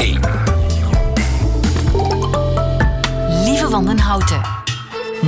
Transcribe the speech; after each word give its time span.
1. 0.00 0.20
Lieve 3.44 3.68
Wandenhouten. 3.70 4.40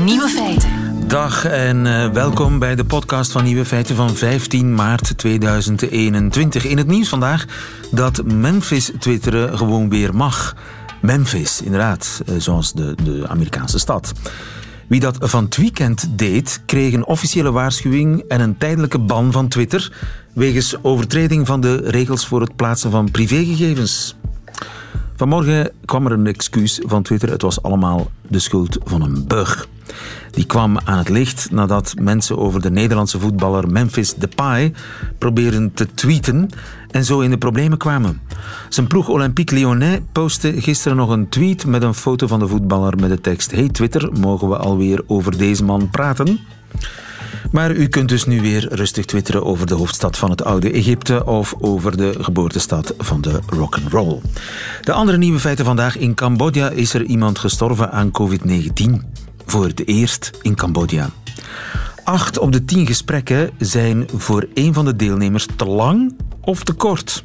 Nieuwe 0.04 0.28
feiten. 0.28 0.70
Dag 1.06 1.44
en 1.44 1.86
uh, 1.86 2.08
welkom 2.08 2.58
bij 2.58 2.74
de 2.74 2.84
podcast 2.84 3.32
van 3.32 3.44
Nieuwe 3.44 3.64
Feiten 3.64 3.96
van 3.96 4.14
15 4.14 4.74
maart 4.74 5.18
2021. 5.18 6.64
In 6.64 6.78
het 6.78 6.86
nieuws 6.86 7.08
vandaag 7.08 7.44
dat 7.90 8.24
Memphis 8.24 8.92
twitteren 8.98 9.58
gewoon 9.58 9.88
weer 9.88 10.14
mag. 10.14 10.56
Memphis, 11.00 11.62
inderdaad, 11.62 12.22
uh, 12.28 12.34
zoals 12.38 12.72
de, 12.72 12.94
de 13.04 13.28
Amerikaanse 13.28 13.78
stad. 13.78 14.12
Wie 14.86 15.00
dat 15.00 15.16
van 15.20 15.44
het 15.44 15.56
weekend 15.56 16.08
deed, 16.10 16.62
kreeg 16.66 16.92
een 16.92 17.06
officiële 17.06 17.50
waarschuwing 17.50 18.24
en 18.28 18.40
een 18.40 18.58
tijdelijke 18.58 18.98
ban 18.98 19.32
van 19.32 19.48
Twitter 19.48 19.92
wegens 20.32 20.82
overtreding 20.82 21.46
van 21.46 21.60
de 21.60 21.76
regels 21.76 22.26
voor 22.26 22.40
het 22.40 22.56
plaatsen 22.56 22.90
van 22.90 23.10
privégegevens. 23.10 24.16
Vanmorgen 25.22 25.70
kwam 25.84 26.06
er 26.06 26.12
een 26.12 26.26
excuus 26.26 26.80
van 26.84 27.02
Twitter. 27.02 27.30
Het 27.30 27.42
was 27.42 27.62
allemaal 27.62 28.10
de 28.28 28.38
schuld 28.38 28.78
van 28.84 29.02
een 29.02 29.26
bug. 29.26 29.68
Die 30.30 30.46
kwam 30.46 30.78
aan 30.84 30.98
het 30.98 31.08
licht 31.08 31.50
nadat 31.50 31.94
mensen 32.00 32.38
over 32.38 32.60
de 32.60 32.70
Nederlandse 32.70 33.20
voetballer 33.20 33.68
Memphis 33.68 34.14
Depay 34.14 34.72
probeerden 35.18 35.72
te 35.74 35.94
tweeten 35.94 36.48
en 36.90 37.04
zo 37.04 37.20
in 37.20 37.30
de 37.30 37.38
problemen 37.38 37.78
kwamen. 37.78 38.20
Zijn 38.68 38.86
ploeg 38.86 39.08
Olympique 39.08 39.56
Lyonnais 39.56 40.00
postte 40.12 40.60
gisteren 40.60 40.96
nog 40.96 41.10
een 41.10 41.28
tweet 41.28 41.66
met 41.66 41.82
een 41.82 41.94
foto 41.94 42.26
van 42.26 42.38
de 42.38 42.48
voetballer 42.48 42.96
met 42.96 43.10
de 43.10 43.20
tekst 43.20 43.50
Hey 43.50 43.68
Twitter, 43.68 44.12
mogen 44.20 44.48
we 44.48 44.56
alweer 44.56 45.02
over 45.06 45.38
deze 45.38 45.64
man 45.64 45.90
praten? 45.90 46.38
Maar 47.50 47.70
u 47.70 47.88
kunt 47.88 48.08
dus 48.08 48.24
nu 48.24 48.40
weer 48.40 48.74
rustig 48.74 49.04
twitteren 49.04 49.44
over 49.44 49.66
de 49.66 49.74
hoofdstad 49.74 50.18
van 50.18 50.30
het 50.30 50.44
oude 50.44 50.70
Egypte 50.70 51.26
of 51.26 51.54
over 51.58 51.96
de 51.96 52.14
geboortestad 52.20 52.94
van 52.98 53.20
de 53.20 53.40
rock'n'roll. 53.46 54.20
De 54.80 54.92
andere 54.92 55.18
nieuwe 55.18 55.40
feiten 55.40 55.64
vandaag. 55.64 55.96
In 55.96 56.14
Cambodja 56.14 56.70
is 56.70 56.94
er 56.94 57.02
iemand 57.02 57.38
gestorven 57.38 57.92
aan 57.92 58.10
COVID-19. 58.10 58.90
Voor 59.46 59.66
het 59.66 59.86
eerst 59.86 60.30
in 60.42 60.54
Cambodja. 60.54 61.10
Acht 62.04 62.38
op 62.38 62.52
de 62.52 62.64
tien 62.64 62.86
gesprekken 62.86 63.50
zijn 63.58 64.06
voor 64.16 64.46
een 64.54 64.74
van 64.74 64.84
de 64.84 64.96
deelnemers 64.96 65.46
te 65.56 65.64
lang 65.64 66.16
of 66.40 66.64
te 66.64 66.72
kort. 66.72 67.24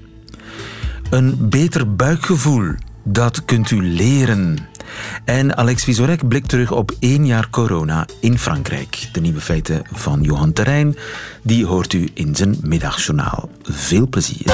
Een 1.09 1.49
beter 1.49 1.95
buikgevoel, 1.95 2.71
dat 3.07 3.45
kunt 3.45 3.71
u 3.71 3.83
leren. 3.83 4.57
En 5.25 5.57
Alex 5.57 5.83
Visorek 5.83 6.27
blikt 6.27 6.49
terug 6.49 6.71
op 6.71 6.91
één 6.99 7.25
jaar 7.25 7.49
corona 7.49 8.05
in 8.19 8.37
Frankrijk. 8.37 9.09
De 9.11 9.19
nieuwe 9.19 9.41
feiten 9.41 9.81
van 9.91 10.21
Johan 10.21 10.53
Terrein, 10.53 10.97
die 11.41 11.65
hoort 11.65 11.93
u 11.93 12.09
in 12.13 12.35
zijn 12.35 12.57
middagjournaal. 12.61 13.49
Veel 13.63 14.07
plezier. 14.07 14.53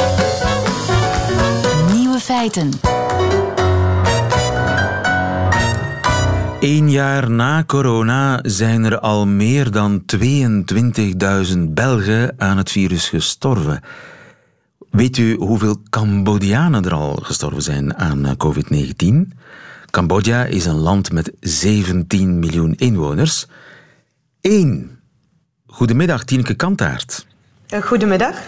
Nieuwe 1.93 2.19
feiten. 2.19 2.71
Eén 6.59 6.91
jaar 6.91 7.31
na 7.31 7.63
corona 7.63 8.39
zijn 8.41 8.83
er 8.83 8.99
al 8.99 9.27
meer 9.27 9.71
dan 9.71 10.03
22.000 10.15 11.57
Belgen 11.69 12.33
aan 12.38 12.57
het 12.57 12.71
virus 12.71 13.09
gestorven. 13.09 13.81
Weet 14.94 15.17
u 15.17 15.36
hoeveel 15.36 15.81
Cambodianen 15.89 16.86
er 16.86 16.94
al 16.94 17.16
gestorven 17.16 17.61
zijn 17.61 17.95
aan 17.97 18.36
COVID-19? 18.38 19.38
Cambodja 19.89 20.45
is 20.45 20.66
een 20.66 20.75
land 20.75 21.11
met 21.11 21.31
17 21.39 22.39
miljoen 22.39 22.73
inwoners. 22.75 23.47
Eén. 24.41 25.00
Goedemiddag, 25.66 26.23
Tineke 26.23 26.53
Kantaert. 26.53 27.25
Goedemiddag. 27.81 28.41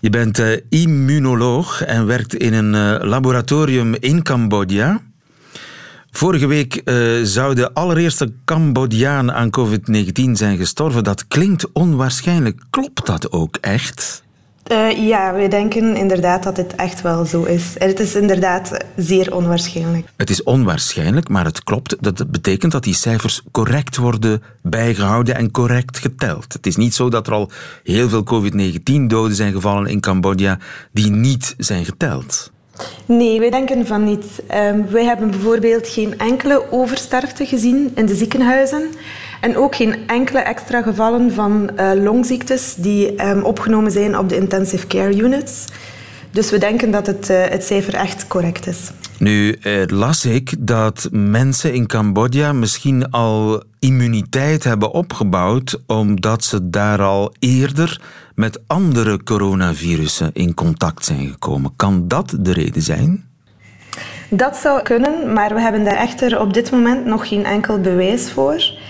Je 0.00 0.10
bent 0.10 0.38
uh, 0.38 0.56
immunoloog 0.68 1.82
en 1.82 2.06
werkt 2.06 2.34
in 2.34 2.52
een 2.52 2.74
uh, 2.74 3.08
laboratorium 3.08 3.94
in 3.94 4.22
Cambodja. 4.22 5.00
Vorige 6.10 6.46
week 6.46 6.80
uh, 6.84 7.22
zou 7.22 7.54
de 7.54 7.74
allereerste 7.74 8.32
Cambodjaan 8.44 9.32
aan 9.32 9.50
COVID-19 9.58 10.30
zijn 10.32 10.56
gestorven. 10.56 11.04
Dat 11.04 11.28
klinkt 11.28 11.72
onwaarschijnlijk. 11.72 12.60
Klopt 12.70 13.06
dat 13.06 13.32
ook 13.32 13.56
echt? 13.56 14.21
Uh, 14.70 15.06
ja, 15.08 15.32
wij 15.32 15.48
denken 15.48 15.96
inderdaad 15.96 16.42
dat 16.42 16.56
het 16.56 16.74
echt 16.74 17.00
wel 17.00 17.24
zo 17.24 17.42
is. 17.42 17.74
Het 17.78 18.00
is 18.00 18.14
inderdaad 18.14 18.76
zeer 18.96 19.34
onwaarschijnlijk. 19.34 20.08
Het 20.16 20.30
is 20.30 20.42
onwaarschijnlijk, 20.42 21.28
maar 21.28 21.44
het 21.44 21.64
klopt. 21.64 21.96
Dat 22.00 22.30
betekent 22.30 22.72
dat 22.72 22.84
die 22.84 22.94
cijfers 22.94 23.42
correct 23.50 23.96
worden 23.96 24.42
bijgehouden 24.62 25.34
en 25.34 25.50
correct 25.50 25.98
geteld. 25.98 26.52
Het 26.52 26.66
is 26.66 26.76
niet 26.76 26.94
zo 26.94 27.08
dat 27.08 27.26
er 27.26 27.32
al 27.32 27.50
heel 27.82 28.08
veel 28.08 28.22
COVID-19-doden 28.24 29.36
zijn 29.36 29.52
gevallen 29.52 29.86
in 29.86 30.00
Cambodja 30.00 30.58
die 30.92 31.10
niet 31.10 31.54
zijn 31.58 31.84
geteld. 31.84 32.52
Nee, 33.06 33.40
wij 33.40 33.50
denken 33.50 33.86
van 33.86 34.04
niet. 34.04 34.42
Um, 34.54 34.90
wij 34.90 35.04
hebben 35.04 35.30
bijvoorbeeld 35.30 35.88
geen 35.88 36.18
enkele 36.18 36.72
oversterfte 36.72 37.46
gezien 37.46 37.92
in 37.94 38.06
de 38.06 38.14
ziekenhuizen. 38.14 38.90
En 39.42 39.56
ook 39.56 39.74
geen 39.74 39.96
enkele 40.06 40.38
extra 40.38 40.82
gevallen 40.82 41.32
van 41.32 41.70
uh, 41.76 41.90
longziektes 41.94 42.74
die 42.74 43.26
um, 43.26 43.42
opgenomen 43.42 43.90
zijn 43.90 44.18
op 44.18 44.28
de 44.28 44.36
intensive 44.36 44.86
care 44.86 45.16
units. 45.16 45.64
Dus 46.30 46.50
we 46.50 46.58
denken 46.58 46.90
dat 46.90 47.06
het, 47.06 47.30
uh, 47.30 47.44
het 47.44 47.64
cijfer 47.64 47.94
echt 47.94 48.26
correct 48.26 48.66
is. 48.66 48.90
Nu 49.18 49.52
eh, 49.52 49.82
las 49.86 50.24
ik 50.24 50.54
dat 50.58 51.08
mensen 51.10 51.74
in 51.74 51.86
Cambodja 51.86 52.52
misschien 52.52 53.10
al 53.10 53.62
immuniteit 53.78 54.64
hebben 54.64 54.92
opgebouwd 54.92 55.80
omdat 55.86 56.44
ze 56.44 56.70
daar 56.70 57.02
al 57.02 57.34
eerder 57.38 58.00
met 58.34 58.60
andere 58.66 59.22
coronavirussen 59.22 60.30
in 60.32 60.54
contact 60.54 61.04
zijn 61.04 61.28
gekomen. 61.28 61.72
Kan 61.76 62.08
dat 62.08 62.36
de 62.40 62.52
reden 62.52 62.82
zijn? 62.82 63.24
Dat 64.28 64.56
zou 64.56 64.82
kunnen, 64.82 65.32
maar 65.32 65.54
we 65.54 65.60
hebben 65.60 65.84
daar 65.84 65.96
echter 65.96 66.40
op 66.40 66.54
dit 66.54 66.70
moment 66.70 67.04
nog 67.04 67.28
geen 67.28 67.44
enkel 67.44 67.80
bewijs 67.80 68.30
voor. 68.30 68.80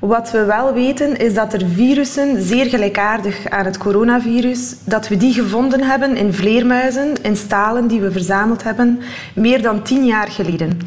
Wat 0.00 0.30
we 0.30 0.44
wel 0.44 0.72
weten 0.72 1.16
is 1.16 1.34
dat 1.34 1.52
er 1.52 1.66
virussen 1.74 2.42
zeer 2.42 2.66
gelijkaardig 2.66 3.48
aan 3.48 3.64
het 3.64 3.78
coronavirus, 3.78 4.74
dat 4.84 5.08
we 5.08 5.16
die 5.16 5.32
gevonden 5.32 5.82
hebben 5.82 6.16
in 6.16 6.32
vleermuizen, 6.32 7.22
in 7.22 7.36
stalen 7.36 7.86
die 7.86 8.00
we 8.00 8.12
verzameld 8.12 8.62
hebben, 8.62 9.00
meer 9.34 9.62
dan 9.62 9.82
tien 9.82 10.04
jaar 10.04 10.28
geleden. 10.28 10.78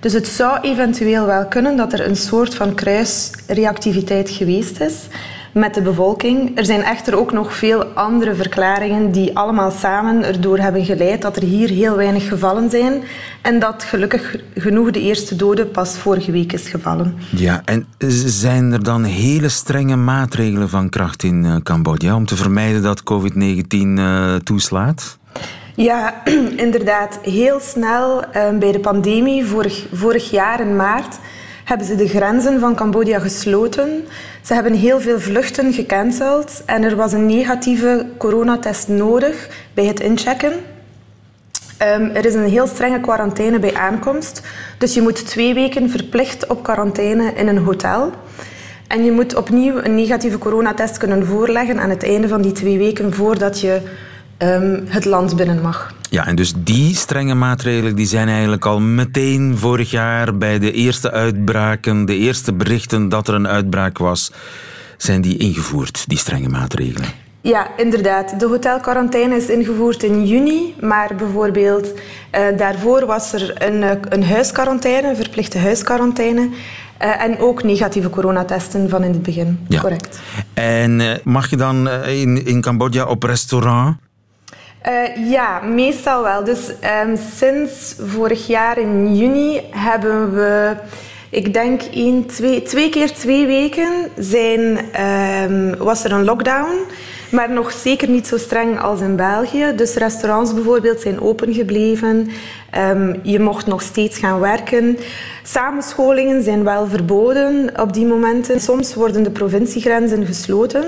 Dus 0.00 0.12
het 0.12 0.26
zou 0.26 0.60
eventueel 0.60 1.26
wel 1.26 1.46
kunnen 1.46 1.76
dat 1.76 1.92
er 1.92 2.06
een 2.06 2.16
soort 2.16 2.54
van 2.54 2.74
kruisreactiviteit 2.74 4.30
geweest 4.30 4.80
is 4.80 4.94
met 5.52 5.74
de 5.74 5.82
bevolking. 5.82 6.58
Er 6.58 6.64
zijn 6.64 6.82
echter 6.82 7.18
ook 7.18 7.32
nog 7.32 7.56
veel 7.56 7.84
andere 7.84 8.34
verklaringen 8.34 9.12
die 9.12 9.36
allemaal 9.36 9.70
samen 9.70 10.24
erdoor 10.24 10.58
hebben 10.58 10.84
geleid 10.84 11.22
dat 11.22 11.36
er 11.36 11.42
hier 11.42 11.68
heel 11.68 11.96
weinig 11.96 12.28
gevallen 12.28 12.70
zijn 12.70 13.02
en 13.42 13.58
dat 13.58 13.84
gelukkig 13.84 14.36
genoeg 14.54 14.90
de 14.90 15.00
eerste 15.00 15.36
dode 15.36 15.66
pas 15.66 15.98
vorige 15.98 16.32
week 16.32 16.52
is 16.52 16.68
gevallen. 16.68 17.14
Ja, 17.30 17.62
en 17.64 17.86
zijn 18.24 18.72
er 18.72 18.82
dan 18.82 19.04
hele 19.04 19.48
strenge 19.48 19.96
maatregelen 19.96 20.68
van 20.68 20.88
kracht 20.88 21.22
in 21.22 21.44
uh, 21.44 21.56
Cambodja 21.56 22.14
om 22.14 22.26
te 22.26 22.36
vermijden 22.36 22.82
dat 22.82 23.02
COVID-19 23.02 23.78
uh, 23.78 24.34
toeslaat? 24.34 25.18
Ja, 25.74 26.22
inderdaad. 26.56 27.18
Heel 27.22 27.60
snel 27.60 28.24
uh, 28.24 28.58
bij 28.58 28.72
de 28.72 28.80
pandemie, 28.80 29.44
vorig, 29.44 29.86
vorig 29.92 30.30
jaar 30.30 30.60
in 30.60 30.76
maart, 30.76 31.18
hebben 31.64 31.86
ze 31.86 31.94
de 31.94 32.08
grenzen 32.08 32.60
van 32.60 32.74
Cambodja 32.74 33.18
gesloten. 33.18 34.04
Ze 34.42 34.54
hebben 34.54 34.72
heel 34.72 35.00
veel 35.00 35.20
vluchten 35.20 35.72
gecanceld 35.72 36.62
en 36.66 36.82
er 36.82 36.96
was 36.96 37.12
een 37.12 37.26
negatieve 37.26 38.06
coronatest 38.18 38.88
nodig 38.88 39.48
bij 39.74 39.84
het 39.84 40.00
inchecken. 40.00 40.52
Um, 41.98 42.10
er 42.10 42.24
is 42.24 42.34
een 42.34 42.48
heel 42.48 42.66
strenge 42.66 43.00
quarantaine 43.00 43.58
bij 43.58 43.74
aankomst. 43.74 44.42
Dus 44.78 44.94
je 44.94 45.02
moet 45.02 45.26
twee 45.26 45.54
weken 45.54 45.90
verplicht 45.90 46.46
op 46.46 46.62
quarantaine 46.62 47.32
in 47.34 47.48
een 47.48 47.58
hotel. 47.58 48.12
En 48.88 49.04
je 49.04 49.12
moet 49.12 49.34
opnieuw 49.34 49.76
een 49.82 49.94
negatieve 49.94 50.38
coronatest 50.38 50.98
kunnen 50.98 51.26
voorleggen 51.26 51.80
aan 51.80 51.90
het 51.90 52.04
einde 52.04 52.28
van 52.28 52.42
die 52.42 52.52
twee 52.52 52.78
weken 52.78 53.14
voordat 53.14 53.60
je 53.60 53.80
um, 54.42 54.82
het 54.86 55.04
land 55.04 55.36
binnen 55.36 55.60
mag. 55.60 55.94
Ja, 56.10 56.26
en 56.26 56.34
dus 56.34 56.52
die 56.56 56.96
strenge 56.96 57.34
maatregelen 57.34 57.94
die 57.94 58.06
zijn 58.06 58.28
eigenlijk 58.28 58.66
al 58.66 58.80
meteen 58.80 59.58
vorig 59.58 59.90
jaar 59.90 60.36
bij 60.38 60.58
de 60.58 60.72
eerste 60.72 61.10
uitbraken, 61.10 62.04
de 62.04 62.16
eerste 62.16 62.52
berichten 62.52 63.08
dat 63.08 63.28
er 63.28 63.34
een 63.34 63.48
uitbraak 63.48 63.98
was, 63.98 64.32
zijn 64.96 65.20
die 65.20 65.36
ingevoerd, 65.36 66.04
die 66.06 66.18
strenge 66.18 66.48
maatregelen. 66.48 67.08
Ja, 67.40 67.76
inderdaad. 67.76 68.40
De 68.40 68.46
hotelquarantaine 68.46 69.36
is 69.36 69.48
ingevoerd 69.48 70.02
in 70.02 70.26
juni, 70.26 70.74
maar 70.80 71.14
bijvoorbeeld 71.16 71.92
uh, 71.92 72.58
daarvoor 72.58 73.06
was 73.06 73.32
er 73.32 73.62
een, 73.62 73.98
een 74.08 74.24
huisquarantaine, 74.24 75.08
een 75.08 75.16
verplichte 75.16 75.58
huisquarantaine. 75.58 76.48
Uh, 77.02 77.22
en 77.22 77.38
ook 77.38 77.62
negatieve 77.62 78.10
coronatesten 78.10 78.88
van 78.88 79.04
in 79.04 79.12
het 79.12 79.22
begin. 79.22 79.58
Ja. 79.68 79.80
Correct. 79.80 80.20
En 80.54 81.00
uh, 81.00 81.12
mag 81.24 81.50
je 81.50 81.56
dan 81.56 81.88
in, 81.90 82.46
in 82.46 82.60
Cambodja 82.60 83.04
op 83.04 83.22
restaurant? 83.22 83.96
Uh, 84.88 85.30
ja, 85.30 85.60
meestal 85.60 86.22
wel. 86.22 86.44
Dus 86.44 86.68
um, 86.68 87.16
sinds 87.34 87.94
vorig 87.98 88.46
jaar 88.46 88.78
in 88.78 89.16
juni 89.16 89.60
hebben 89.70 90.34
we, 90.34 90.76
ik 91.30 91.52
denk 91.52 91.82
één, 91.82 92.26
twee, 92.26 92.62
twee 92.62 92.88
keer 92.88 93.12
twee 93.12 93.46
weken 93.46 93.88
zijn, 94.18 94.78
um, 95.50 95.76
was 95.76 96.04
er 96.04 96.12
een 96.12 96.24
lockdown. 96.24 96.74
Maar 97.30 97.50
nog 97.50 97.72
zeker 97.72 98.08
niet 98.08 98.26
zo 98.26 98.38
streng 98.38 98.80
als 98.80 99.00
in 99.00 99.16
België. 99.16 99.72
Dus 99.76 99.94
restaurants 99.94 100.54
bijvoorbeeld 100.54 101.00
zijn 101.00 101.20
open 101.20 101.54
gebleven. 101.54 102.28
Um, 102.90 103.20
je 103.22 103.40
mocht 103.40 103.66
nog 103.66 103.82
steeds 103.82 104.18
gaan 104.18 104.40
werken. 104.40 104.98
Samenscholingen 105.42 106.42
zijn 106.42 106.64
wel 106.64 106.86
verboden 106.86 107.70
op 107.80 107.92
die 107.92 108.06
momenten. 108.06 108.60
Soms 108.60 108.94
worden 108.94 109.22
de 109.22 109.30
provinciegrenzen 109.30 110.26
gesloten. 110.26 110.84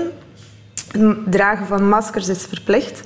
Het 0.91 1.17
dragen 1.31 1.65
van 1.65 1.87
maskers 1.87 2.27
is 2.27 2.45
verplicht. 2.49 3.03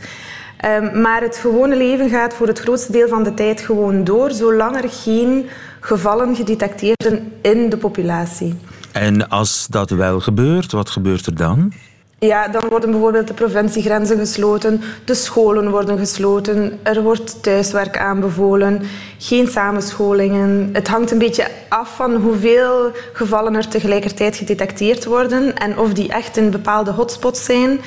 Um, 0.66 1.02
maar 1.02 1.22
het 1.22 1.38
gewone 1.38 1.76
leven 1.76 2.10
gaat 2.10 2.34
voor 2.34 2.48
het 2.48 2.60
grootste 2.60 2.92
deel 2.92 3.08
van 3.08 3.24
de 3.24 3.34
tijd 3.34 3.62
gewoon 3.62 4.04
door, 4.04 4.32
zolang 4.32 4.76
er 4.76 4.90
geen 4.90 5.50
gevallen 5.80 6.36
gedetecteerd 6.36 7.04
zijn 7.04 7.32
in 7.42 7.70
de 7.70 7.78
populatie. 7.78 8.56
En 8.92 9.30
als 9.30 9.68
dat 9.70 9.90
wel 9.90 10.20
gebeurt, 10.20 10.72
wat 10.72 10.90
gebeurt 10.90 11.26
er 11.26 11.36
dan? 11.36 11.74
Ja, 12.20 12.48
dan 12.48 12.64
worden 12.70 12.92
bijvoorbeeld 12.92 13.28
de 13.28 13.34
provinciegrenzen 13.34 14.18
gesloten, 14.18 14.82
de 15.06 15.14
scholen 15.14 15.70
worden 15.70 15.98
gesloten, 15.98 16.80
er 16.84 17.02
wordt 17.02 17.44
thuiswerk 17.44 17.98
aanbevolen, 17.98 18.82
geen 19.18 19.48
samenscholingen. 19.48 20.70
Het 20.74 20.88
hangt 20.88 21.12
een 21.12 21.18
beetje 21.18 21.48
af 21.70 21.96
van 21.96 22.16
hoeveel 22.16 22.92
gevallen 23.14 23.56
er 23.56 23.68
tegelijkertijd 23.68 24.36
gedetecteerd 24.36 25.06
worden 25.06 25.56
en 25.56 25.78
of 25.78 25.94
die 25.94 26.10
echt 26.10 26.38
in 26.38 26.50
bepaalde 26.50 26.92
hotspots 26.92 27.46
zijn. 27.46 27.80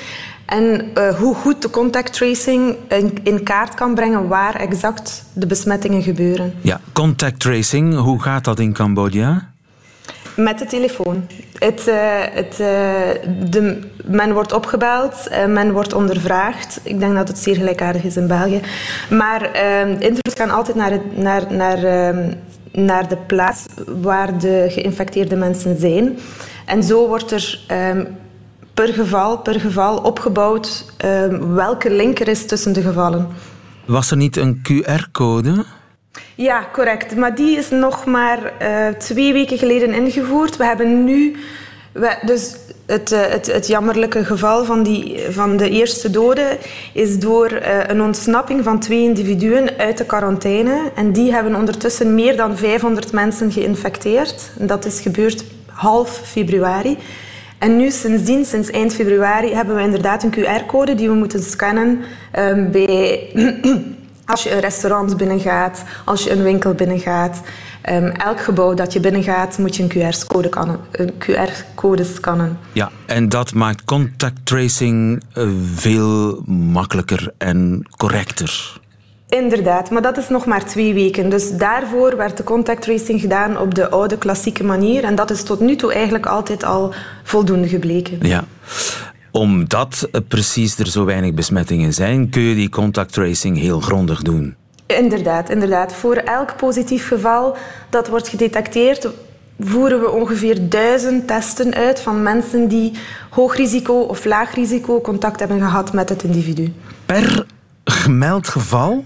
En 0.47 0.91
uh, 0.99 1.15
hoe 1.15 1.35
goed 1.35 1.63
de 1.63 1.71
contact 1.71 2.13
tracing 2.13 2.77
in, 2.89 3.19
in, 3.23 3.43
kaart 3.43 3.75
kan 3.75 3.95
brengen 3.95 4.29
waar 4.29 4.55
exact 4.55 5.25
de 5.33 5.47
besmettingen 5.47 6.03
gebeuren. 6.03 6.55
Ja, 6.61 6.81
contact 6.93 7.41
tracing, 7.41 7.97
hoe 7.99 8.23
gaat 8.23 8.45
dat 8.45 8.59
in 8.59 8.73
Cambodja? 8.73 9.51
Met 10.37 10.59
de 10.59 10.67
telefoon. 10.67 11.27
Het, 11.59 11.87
uh, 11.89 11.95
het, 12.33 12.59
uh, 12.61 12.69
de, 13.51 13.79
men 14.05 14.33
wordt 14.33 14.53
opgebeld, 14.53 15.29
men 15.49 15.73
wordt 15.73 15.93
ondervraagd. 15.93 16.81
Ik 16.83 16.99
denk 16.99 17.15
dat 17.15 17.29
het 17.29 17.39
zeer 17.39 17.57
gelijkaardig 17.57 18.03
is 18.03 18.17
in 18.17 18.27
België. 18.27 18.61
Maar 19.11 19.43
interviews 19.85 20.35
gaan 20.35 20.51
altijd 20.51 20.77
naar, 20.77 20.91
het, 20.91 21.17
naar, 21.17 21.53
naar, 21.53 22.15
naar 22.73 23.09
de 23.09 23.17
plaats 23.17 23.67
waar 24.03 24.39
de 24.39 24.67
geïnfecteerde 24.69 25.37
mensen 25.37 25.79
zijn. 25.79 26.19
En 26.65 26.83
zo 26.83 27.09
wordt 27.09 27.31
er 27.31 27.61
um, 27.95 28.07
per 28.75 28.93
geval, 28.93 29.39
per 29.39 29.61
geval 29.61 29.97
opgebouwd 29.97 30.85
uh, 31.05 31.27
welke 31.55 31.91
link 31.91 32.19
er 32.19 32.29
is 32.29 32.47
tussen 32.47 32.73
de 32.73 32.83
gevallen. 32.83 33.29
Was 33.85 34.11
er 34.11 34.17
niet 34.17 34.37
een 34.37 34.63
QR-code? 34.63 35.65
Ja, 36.35 36.69
correct. 36.73 37.17
Maar 37.17 37.35
die 37.35 37.57
is 37.57 37.71
nog 37.71 38.05
maar 38.05 38.53
uh, 38.63 38.89
twee 38.89 39.33
weken 39.33 39.59
geleden 39.59 39.95
ingevoerd. 39.95 40.57
We 40.57 40.65
hebben 40.65 41.05
nu... 41.05 41.37
We, 41.93 42.19
dus 42.27 42.57
het, 42.87 43.13
uh, 43.13 43.21
het, 43.21 43.53
het, 43.53 43.67
jammerlijke 43.67 44.25
geval 44.25 44.65
van, 44.65 44.83
die, 44.83 45.21
van 45.31 45.57
de 45.57 45.71
eerste 45.71 46.11
dode 46.11 46.59
is 46.93 47.19
door 47.19 47.53
uh, 47.53 47.59
een 47.87 48.03
ontsnapping 48.03 48.65
van 48.65 48.81
twee 48.81 49.03
individuen 49.03 49.79
uit 49.79 49.99
de 49.99 50.05
quarantaine. 50.05 50.91
En 50.95 51.13
die 51.13 51.33
hebben 51.33 51.55
ondertussen 51.55 52.15
meer 52.15 52.37
dan 52.37 52.57
500 52.57 53.13
mensen 53.13 53.53
geïnfecteerd. 53.53 54.51
En 54.59 54.67
dat 54.67 54.85
is 54.85 55.01
gebeurd 55.01 55.45
half 55.67 56.21
februari. 56.25 56.99
En 57.63 57.77
nu 57.77 57.91
sindsdien, 57.91 58.45
sinds 58.45 58.71
eind 58.71 58.95
februari, 58.95 59.55
hebben 59.55 59.77
we 59.77 59.83
inderdaad 59.83 60.23
een 60.23 60.35
QR-code 60.35 60.95
die 60.95 61.09
we 61.09 61.15
moeten 61.15 61.43
scannen 61.43 62.01
um, 62.39 62.71
bij, 62.71 63.21
als 64.33 64.43
je 64.43 64.53
een 64.53 64.61
restaurant 64.61 65.17
binnengaat, 65.17 65.85
als 66.05 66.25
je 66.25 66.31
een 66.31 66.43
winkel 66.43 66.75
binnengaat. 66.75 67.41
Um, 67.91 68.07
elk 68.07 68.41
gebouw 68.41 68.75
dat 68.75 68.93
je 68.93 69.01
binnengaat, 69.01 69.59
moet 69.59 69.77
je 69.77 69.83
een 69.83 70.13
QR-code 70.13 72.05
QR 72.05 72.15
scannen. 72.15 72.59
Ja, 72.73 72.91
en 73.07 73.29
dat 73.29 73.55
maakt 73.55 73.85
contact 73.85 74.39
tracing 74.45 75.23
uh, 75.35 75.49
veel 75.75 76.43
makkelijker 76.47 77.33
en 77.39 77.87
correcter. 77.97 78.81
Inderdaad, 79.39 79.91
maar 79.91 80.03
dat 80.03 80.17
is 80.17 80.29
nog 80.29 80.47
maar 80.47 80.65
twee 80.65 80.95
weken. 80.95 81.29
Dus 81.29 81.51
daarvoor 81.51 82.17
werd 82.17 82.37
de 82.37 82.45
contact 82.45 82.83
tracing 82.83 83.21
gedaan 83.21 83.59
op 83.59 83.75
de 83.75 83.91
oude 83.91 84.19
klassieke 84.19 84.65
manier. 84.65 85.05
En 85.05 85.15
dat 85.15 85.31
is 85.31 85.43
tot 85.43 85.61
nu 85.61 85.77
toe 85.77 85.93
eigenlijk 85.93 86.27
altijd 86.27 86.65
al 86.65 86.95
voldoende 87.23 87.69
gebleken. 87.69 88.19
Ja. 88.23 88.45
Omdat 89.31 90.09
precies 90.29 90.79
er 90.79 90.87
zo 90.87 91.05
weinig 91.05 91.35
besmettingen 91.35 91.93
zijn, 91.93 92.31
kun 92.31 92.43
je 92.43 92.55
die 92.55 92.69
contact 92.69 93.13
tracing 93.13 93.59
heel 93.59 93.81
grondig 93.81 94.23
doen. 94.23 94.55
Inderdaad, 94.87 95.51
inderdaad. 95.51 95.93
Voor 95.93 96.17
elk 96.17 96.57
positief 96.57 97.09
geval 97.09 97.57
dat 97.91 98.09
wordt 98.09 98.29
gedetecteerd, 98.29 99.09
voeren 99.61 100.01
we 100.01 100.11
ongeveer 100.11 100.69
duizend 100.69 101.27
testen 101.27 101.75
uit 101.75 102.01
van 102.01 102.23
mensen 102.23 102.69
die 102.69 102.93
hoog 103.31 103.57
risico 103.57 103.95
of 103.95 104.25
laag 104.25 104.55
risico 104.55 105.01
contact 105.01 105.41
hebben 105.41 105.59
gehad 105.59 105.93
met 105.93 106.09
het 106.09 106.23
individu. 106.23 106.73
Per 107.07 107.47
gemeld 107.85 108.49
geval? 108.49 109.05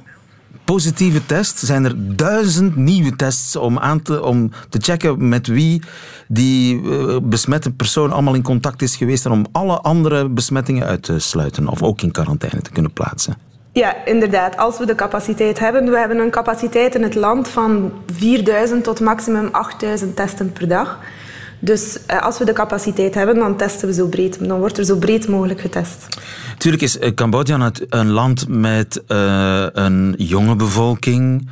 Positieve 0.67 1.27
test 1.27 1.59
zijn 1.59 1.85
er 1.85 2.17
duizend 2.17 2.77
nieuwe 2.77 3.17
tests 3.17 3.57
om, 3.57 3.79
aan 3.79 4.03
te, 4.03 4.23
om 4.23 4.51
te 4.69 4.79
checken 4.81 5.29
met 5.29 5.47
wie 5.47 5.83
die 6.29 6.81
uh, 6.81 7.17
besmette 7.23 7.73
persoon 7.73 8.13
allemaal 8.13 8.35
in 8.35 8.43
contact 8.43 8.83
is 8.83 8.97
geweest 8.97 9.25
en 9.25 9.31
om 9.31 9.47
alle 9.53 9.81
andere 9.81 10.29
besmettingen 10.29 10.87
uit 10.87 11.03
te 11.03 11.19
sluiten 11.19 11.69
of 11.69 11.83
ook 11.83 12.03
in 12.03 12.11
quarantaine 12.11 12.63
te 12.63 12.71
kunnen 12.71 12.93
plaatsen. 12.93 13.37
Ja, 13.73 14.05
inderdaad. 14.05 14.57
Als 14.57 14.79
we 14.79 14.87
de 14.87 14.95
capaciteit 14.95 15.59
hebben. 15.59 15.91
We 15.91 15.99
hebben 15.99 16.19
een 16.19 16.31
capaciteit 16.31 16.95
in 16.95 17.03
het 17.03 17.15
land 17.15 17.49
van 17.49 17.93
4000 18.07 18.85
tot 18.85 19.01
maximum 19.01 19.49
8000 19.53 20.17
testen 20.17 20.53
per 20.53 20.69
dag. 20.69 20.99
Dus 21.58 21.99
uh, 22.11 22.23
als 22.23 22.38
we 22.38 22.44
de 22.44 22.53
capaciteit 22.53 23.14
hebben, 23.14 23.35
dan 23.35 23.56
testen 23.56 23.88
we 23.88 23.94
zo 23.94 24.06
breed. 24.06 24.49
Dan 24.49 24.58
wordt 24.58 24.79
er 24.79 24.85
zo 24.85 24.97
breed 24.97 25.29
mogelijk 25.29 25.61
getest. 25.61 26.06
Tuurlijk 26.58 26.82
is 26.82 26.99
eh, 26.99 27.14
Cambodja 27.14 27.70
een 27.88 28.11
land 28.11 28.49
met 28.49 29.03
uh, 29.08 29.67
een 29.73 30.14
jonge 30.19 30.56
bevolking, 30.56 31.49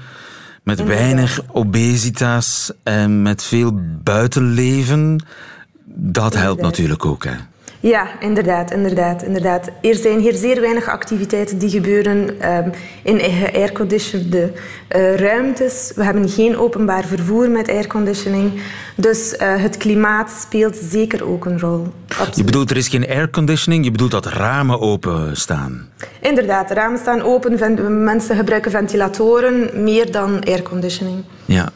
met 0.63 0.85
weinig 0.85 1.41
obesitas 1.53 2.73
en 2.83 3.23
met 3.23 3.43
veel 3.43 3.81
buitenleven. 4.03 5.25
Dat 5.87 6.35
helpt 6.35 6.63
natuurlijk 6.63 7.05
ook. 7.05 7.25
Hè? 7.25 7.35
Ja, 7.85 8.09
inderdaad, 8.21 8.71
inderdaad, 8.71 9.23
inderdaad. 9.23 9.71
Er 9.81 9.95
zijn 9.95 10.19
hier 10.19 10.35
zeer 10.35 10.61
weinig 10.61 10.89
activiteiten 10.89 11.59
die 11.59 11.71
gebeuren 11.71 12.49
um, 12.51 12.71
in 13.03 13.21
airconditioned 13.55 14.35
uh, 14.35 15.15
ruimtes. 15.17 15.93
We 15.95 16.05
hebben 16.05 16.29
geen 16.29 16.57
openbaar 16.57 17.05
vervoer 17.05 17.51
met 17.51 17.69
airconditioning. 17.69 18.63
Dus 18.97 19.33
uh, 19.33 19.63
het 19.63 19.77
klimaat 19.77 20.31
speelt 20.31 20.77
zeker 20.77 21.29
ook 21.29 21.45
een 21.45 21.61
rol. 21.61 21.87
Absoluut. 22.09 22.37
Je 22.37 22.45
bedoelt, 22.45 22.71
er 22.71 22.77
is 22.77 22.89
geen 22.89 23.09
airconditioning, 23.09 23.85
je 23.85 23.91
bedoelt 23.91 24.11
dat 24.11 24.27
ramen 24.27 24.81
open 24.81 25.37
staan? 25.37 25.89
Inderdaad, 26.21 26.69
de 26.69 26.75
ramen 26.75 26.99
staan 26.99 27.23
open. 27.23 28.05
Mensen 28.05 28.37
gebruiken 28.37 28.71
ventilatoren 28.71 29.71
meer 29.83 30.13
dan 30.13 30.45
airconditioning. 30.45 31.25
Ja, 31.47 31.69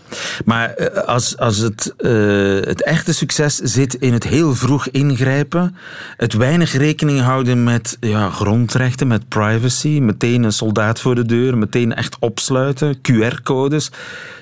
maar 0.45 0.75
eh, 0.75 1.05
als, 1.05 1.37
als 1.39 1.57
het, 1.57 1.95
uh, 1.99 2.61
het 2.61 2.83
echte 2.83 3.15
succes 3.15 3.57
zit 3.57 3.95
in 3.95 4.13
het 4.13 4.25
heel 4.25 4.55
vroeg 4.55 4.89
ingrijpen, 4.89 5.77
het 6.17 6.33
weinig 6.33 6.73
rekening 6.73 7.21
houden 7.21 7.65
met 7.65 7.97
ja, 8.01 8.31
grondrechten, 8.31 9.07
met 9.07 9.29
privacy, 9.29 9.99
meteen 10.03 10.43
een 10.43 10.53
soldaat 10.53 11.01
voor 11.01 11.15
de 11.15 11.27
deur, 11.27 11.59
meteen 11.59 11.95
echt 11.95 12.17
opsluiten, 12.21 12.97
QR-codes. 12.97 13.91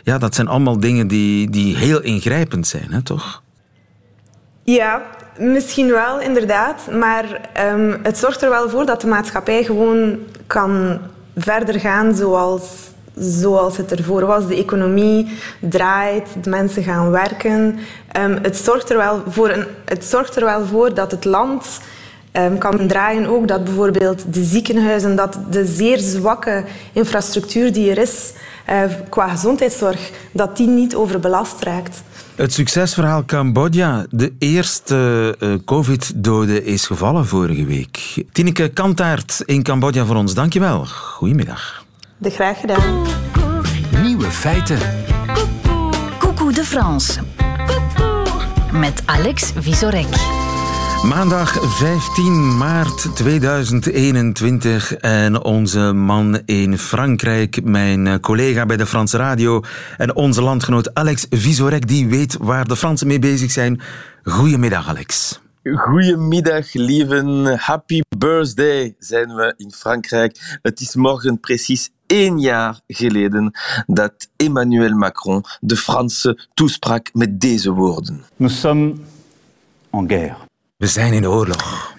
Ja, 0.02 0.18
dat 0.18 0.34
zijn 0.34 0.48
allemaal 0.48 0.80
dingen 0.80 1.08
die, 1.08 1.50
die 1.50 1.76
heel 1.76 2.02
ingrijpend 2.02 2.66
zijn, 2.66 2.92
hè, 2.92 3.02
toch? 3.02 3.42
Ja, 4.64 5.02
misschien 5.38 5.90
wel, 5.90 6.20
inderdaad. 6.20 6.90
Maar 6.90 7.24
um, 7.74 7.98
het 8.02 8.18
zorgt 8.18 8.42
er 8.42 8.50
wel 8.50 8.70
voor 8.70 8.86
dat 8.86 9.00
de 9.00 9.06
maatschappij 9.06 9.64
gewoon 9.64 10.18
kan 10.46 10.98
verder 11.36 11.80
gaan 11.80 12.14
zoals 12.14 12.64
zoals 13.16 13.76
het 13.76 13.92
ervoor 13.92 14.26
was. 14.26 14.46
De 14.46 14.56
economie 14.56 15.28
draait, 15.60 16.28
de 16.42 16.50
mensen 16.50 16.82
gaan 16.82 17.10
werken. 17.10 17.78
Um, 18.18 18.38
het, 18.42 18.56
zorgt 18.56 18.90
er 18.90 18.96
wel 18.96 19.22
voor 19.28 19.50
een, 19.50 19.66
het 19.84 20.04
zorgt 20.04 20.36
er 20.36 20.44
wel 20.44 20.66
voor 20.66 20.94
dat 20.94 21.10
het 21.10 21.24
land 21.24 21.80
um, 22.32 22.58
kan 22.58 22.86
draaien. 22.86 23.26
Ook 23.26 23.48
dat 23.48 23.64
bijvoorbeeld 23.64 24.34
de 24.34 24.44
ziekenhuizen, 24.44 25.16
dat 25.16 25.38
de 25.50 25.66
zeer 25.66 25.98
zwakke 25.98 26.64
infrastructuur 26.92 27.72
die 27.72 27.90
er 27.90 27.98
is 27.98 28.32
uh, 28.70 28.82
qua 29.08 29.28
gezondheidszorg, 29.28 30.10
dat 30.32 30.56
die 30.56 30.68
niet 30.68 30.94
overbelast 30.94 31.62
raakt. 31.62 32.02
Het 32.34 32.52
succesverhaal 32.52 33.24
Cambodja. 33.24 34.06
De 34.10 34.32
eerste 34.38 35.34
uh, 35.40 35.54
covid-dode 35.64 36.64
is 36.64 36.86
gevallen 36.86 37.26
vorige 37.26 37.64
week. 37.64 38.24
Tineke 38.32 38.68
Kantaert 38.68 39.42
in 39.44 39.62
Cambodja 39.62 40.04
voor 40.04 40.16
ons. 40.16 40.34
Dankjewel. 40.34 40.84
Goedemiddag. 40.86 41.85
De 42.18 42.30
graag 42.30 42.60
gedaan. 42.60 43.06
Nieuwe 44.02 44.30
feiten. 44.30 44.78
Coucou 46.18 46.52
de 46.52 46.64
France. 46.64 47.20
Met 48.72 49.02
Alex 49.04 49.52
Visorek. 49.56 50.06
Maandag 51.04 51.52
15 51.52 52.56
maart 52.56 53.16
2021 53.16 54.96
en 54.96 55.44
onze 55.44 55.92
man 55.92 56.40
in 56.44 56.78
Frankrijk, 56.78 57.64
mijn 57.64 58.20
collega 58.20 58.66
bij 58.66 58.76
de 58.76 58.86
Franse 58.86 59.16
radio 59.16 59.60
en 59.96 60.14
onze 60.14 60.42
landgenoot 60.42 60.94
Alex 60.94 61.26
Visorek, 61.30 61.88
die 61.88 62.08
weet 62.08 62.36
waar 62.40 62.68
de 62.68 62.76
Fransen 62.76 63.06
mee 63.06 63.18
bezig 63.18 63.50
zijn. 63.50 63.80
Goedemiddag, 64.22 64.88
Alex. 64.88 65.40
Goedemiddag, 65.74 66.72
lieven. 66.72 67.58
Happy 67.58 68.00
birthday 68.18 68.94
zijn 68.98 69.34
we 69.34 69.54
in 69.56 69.72
Frankrijk. 69.72 70.58
Het 70.62 70.80
is 70.80 70.94
morgen 70.94 71.40
precies 71.40 71.90
één 72.06 72.38
jaar 72.38 72.80
geleden 72.86 73.58
dat 73.86 74.28
Emmanuel 74.36 74.94
Macron 74.94 75.44
de 75.60 75.76
Fransen 75.76 76.46
toesprak 76.54 77.10
met 77.12 77.40
deze 77.40 77.72
woorden. 77.72 78.24
Nous 78.36 78.60
sommes 78.60 78.98
en 79.90 80.08
guerre. 80.08 80.36
We 80.76 80.86
zijn 80.86 81.12
in 81.12 81.26
oorlog. 81.28 81.94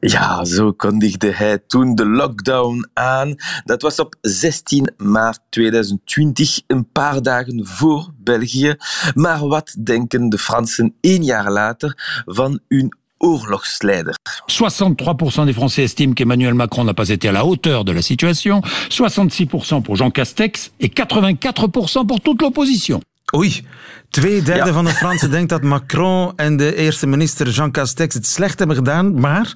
Ja, 0.00 0.44
zo 0.44 0.72
kondigde 0.72 1.32
hij 1.32 1.58
toen 1.58 1.94
de 1.94 2.06
lockdown 2.06 2.88
aan. 2.92 3.34
Dat 3.64 3.82
was 3.82 3.98
op 3.98 4.16
16 4.20 4.92
maart 4.96 5.40
2020, 5.48 6.60
een 6.66 6.90
paar 6.92 7.22
dagen 7.22 7.66
voor 7.66 8.10
België. 8.16 8.76
Maar 9.14 9.48
wat 9.48 9.76
denken 9.78 10.28
de 10.28 10.38
Fransen 10.38 10.94
één 11.00 11.24
jaar 11.24 11.50
later 11.50 12.22
van 12.26 12.60
hun 12.68 12.96
oorlogsleider? 13.24 14.14
63% 14.48 15.46
des 15.46 15.52
Français 15.52 15.82
estiment 15.82 16.14
qu'Emmanuel 16.14 16.54
Macron 16.54 16.84
n'a 16.84 16.94
pas 16.94 17.08
été 17.08 17.28
à 17.28 17.32
la 17.32 17.44
hauteur 17.44 17.84
de 17.84 17.92
la 17.92 18.02
situation, 18.02 18.60
66% 18.90 19.82
pour 19.82 19.96
Jean 19.96 20.10
Castex 20.10 20.72
et 20.80 20.88
84% 20.88 22.06
pour 22.06 22.20
toute 22.20 22.42
l'opposition. 22.42 23.00
Oei, 23.32 23.64
twee 24.10 24.42
derde 24.42 24.72
van 24.72 24.84
de 24.84 24.90
Fransen 24.90 25.30
denkt 25.30 25.48
dat 25.48 25.62
Macron 25.62 26.32
en 26.36 26.56
de 26.56 26.76
eerste 26.76 27.06
minister 27.06 27.48
Jean 27.50 27.70
Castex 27.70 28.14
het 28.14 28.26
slecht 28.26 28.58
hebben 28.58 28.76
gedaan, 28.76 29.20
maar 29.20 29.54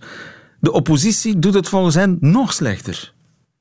de 0.60 0.72
oppositie 0.72 1.38
doet 1.38 1.54
het 1.54 1.68
volgens 1.68 1.94
hen 1.94 2.16
nog 2.20 2.52
slechter. 2.52 3.12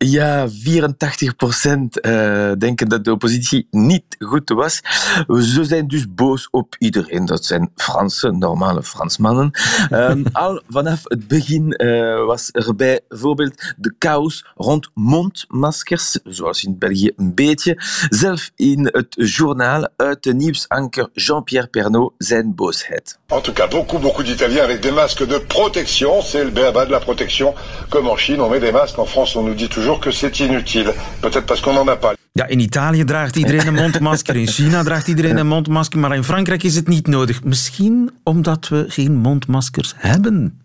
Ja, 0.05 0.49
84 0.49 1.35
procent 1.35 2.05
uh, 2.05 2.51
denken 2.57 2.89
dat 2.89 3.03
de 3.03 3.11
oppositie 3.11 3.67
niet 3.71 4.03
goed 4.19 4.49
was. 4.49 4.81
Ze 5.27 5.59
zijn 5.63 5.87
dus 5.87 6.13
boos 6.13 6.47
op 6.51 6.75
iedereen. 6.79 7.25
Dat 7.25 7.45
zijn 7.45 7.71
Fransen, 7.75 8.37
normale 8.37 8.83
Fransmannen. 8.83 9.51
Um, 9.91 10.23
al 10.31 10.61
vanaf 10.69 11.01
het 11.03 11.27
begin 11.27 11.73
uh, 11.77 12.25
was 12.25 12.49
er 12.51 12.75
bijvoorbeeld 12.75 13.73
de 13.77 13.95
chaos 13.99 14.45
rond 14.55 14.89
mondmaskers, 14.93 16.19
zoals 16.23 16.63
in 16.63 16.77
België 16.77 17.11
een 17.15 17.35
beetje. 17.35 17.81
Zelf 18.09 18.51
in 18.55 18.89
het 18.91 19.15
journaal 19.17 19.87
uit 19.95 20.23
de 20.23 20.33
nieuwsanker 20.33 21.09
Jean-Pierre 21.13 21.67
Pernaut 21.67 22.13
zijn 22.17 22.55
boosheid. 22.55 23.19
En 23.27 23.41
tout 23.41 23.55
cas, 23.55 23.67
beaucoup, 23.69 24.01
beaucoup 24.01 24.25
d'Italiens 24.25 24.63
avec 24.63 24.81
des 24.81 24.93
masques 24.93 25.27
de 25.27 25.39
protection. 25.39 26.21
C'est 26.21 26.43
le 26.43 26.51
béaba 26.51 26.85
de 26.85 26.91
la 26.91 26.99
protection. 26.99 27.53
Comme 27.89 28.09
en 28.09 28.17
Chine, 28.17 28.41
on 28.41 28.49
met 28.49 28.61
des 28.61 28.71
masques. 28.71 28.99
En 28.99 29.05
France, 29.05 29.35
on 29.35 29.43
nous 29.43 29.55
dit 29.55 29.67
toujours 29.67 29.86
que 29.95 30.11
c'est 30.11 30.39
inutile. 30.39 30.93
Peut-être 31.21 31.45
parce 31.45 31.61
qu'on 31.61 31.73
n'en 31.73 31.87
a 31.87 31.95
pas. 31.95 32.15
Ja, 32.33 32.47
in 32.47 32.59
Italië 32.59 33.03
draagt 33.03 33.35
iedereen 33.35 33.67
een 33.67 33.73
mondmasker, 33.73 34.35
in 34.35 34.47
China 34.47 34.83
draagt 34.83 35.07
iedereen 35.07 35.37
een 35.37 35.47
mondmasker, 35.47 35.99
maar 35.99 36.15
in 36.15 36.23
Frankrijk 36.23 36.63
is 36.63 36.75
het 36.75 36.87
niet 36.87 37.07
nodig. 37.07 37.43
Misschien 37.43 38.11
omdat 38.23 38.67
we 38.67 38.85
geen 38.87 39.15
mondmaskers 39.15 39.93
hebben. 39.95 40.61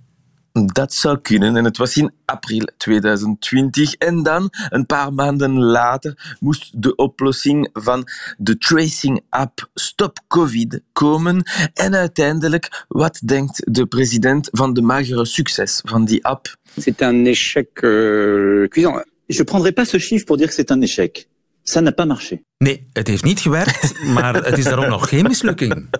Dat 0.52 0.94
zou 0.94 1.18
kunnen. 1.18 1.56
En 1.56 1.64
het 1.64 1.76
was 1.76 1.96
in 1.96 2.12
april 2.24 2.68
2020. 2.76 3.94
En 3.94 4.22
dan, 4.22 4.48
een 4.68 4.86
paar 4.86 5.12
maanden 5.12 5.58
later, 5.58 6.36
moest 6.40 6.82
de 6.82 6.94
oplossing 6.94 7.68
van 7.72 8.08
de 8.38 8.58
tracing-app 8.58 9.68
Stop 9.74 10.18
Covid 10.28 10.80
komen. 10.92 11.42
En 11.74 11.94
uiteindelijk, 11.94 12.84
wat 12.88 13.20
denkt 13.24 13.74
de 13.74 13.86
president 13.86 14.48
van 14.50 14.72
de 14.72 14.82
magere 14.82 15.24
succes 15.24 15.80
van 15.84 16.04
die 16.04 16.24
app? 16.24 16.56
C'est 16.78 17.02
un 17.02 17.26
échec 17.26 17.82
euh, 17.82 18.68
cuisant. 18.68 19.04
Je 19.26 19.44
prendrai 19.44 19.72
pas 19.72 19.88
ce 19.88 19.98
chiffre 19.98 20.26
pour 20.26 20.36
dire 20.36 20.48
que 20.48 20.54
c'est 20.54 20.70
un 20.70 20.80
échec. 20.80 21.28
Ça 21.64 21.80
n'a 21.80 21.92
pas 21.92 22.06
marché. 22.06 22.42
Nee, 22.58 22.88
het 22.92 23.06
heeft 23.06 23.24
niet 23.24 23.40
gewerkt, 23.40 24.04
maar 24.04 24.34
het 24.34 24.58
is 24.58 24.64
daarom 24.64 24.88
nog 24.88 25.08
geen 25.08 25.22
mislukking. 25.22 25.86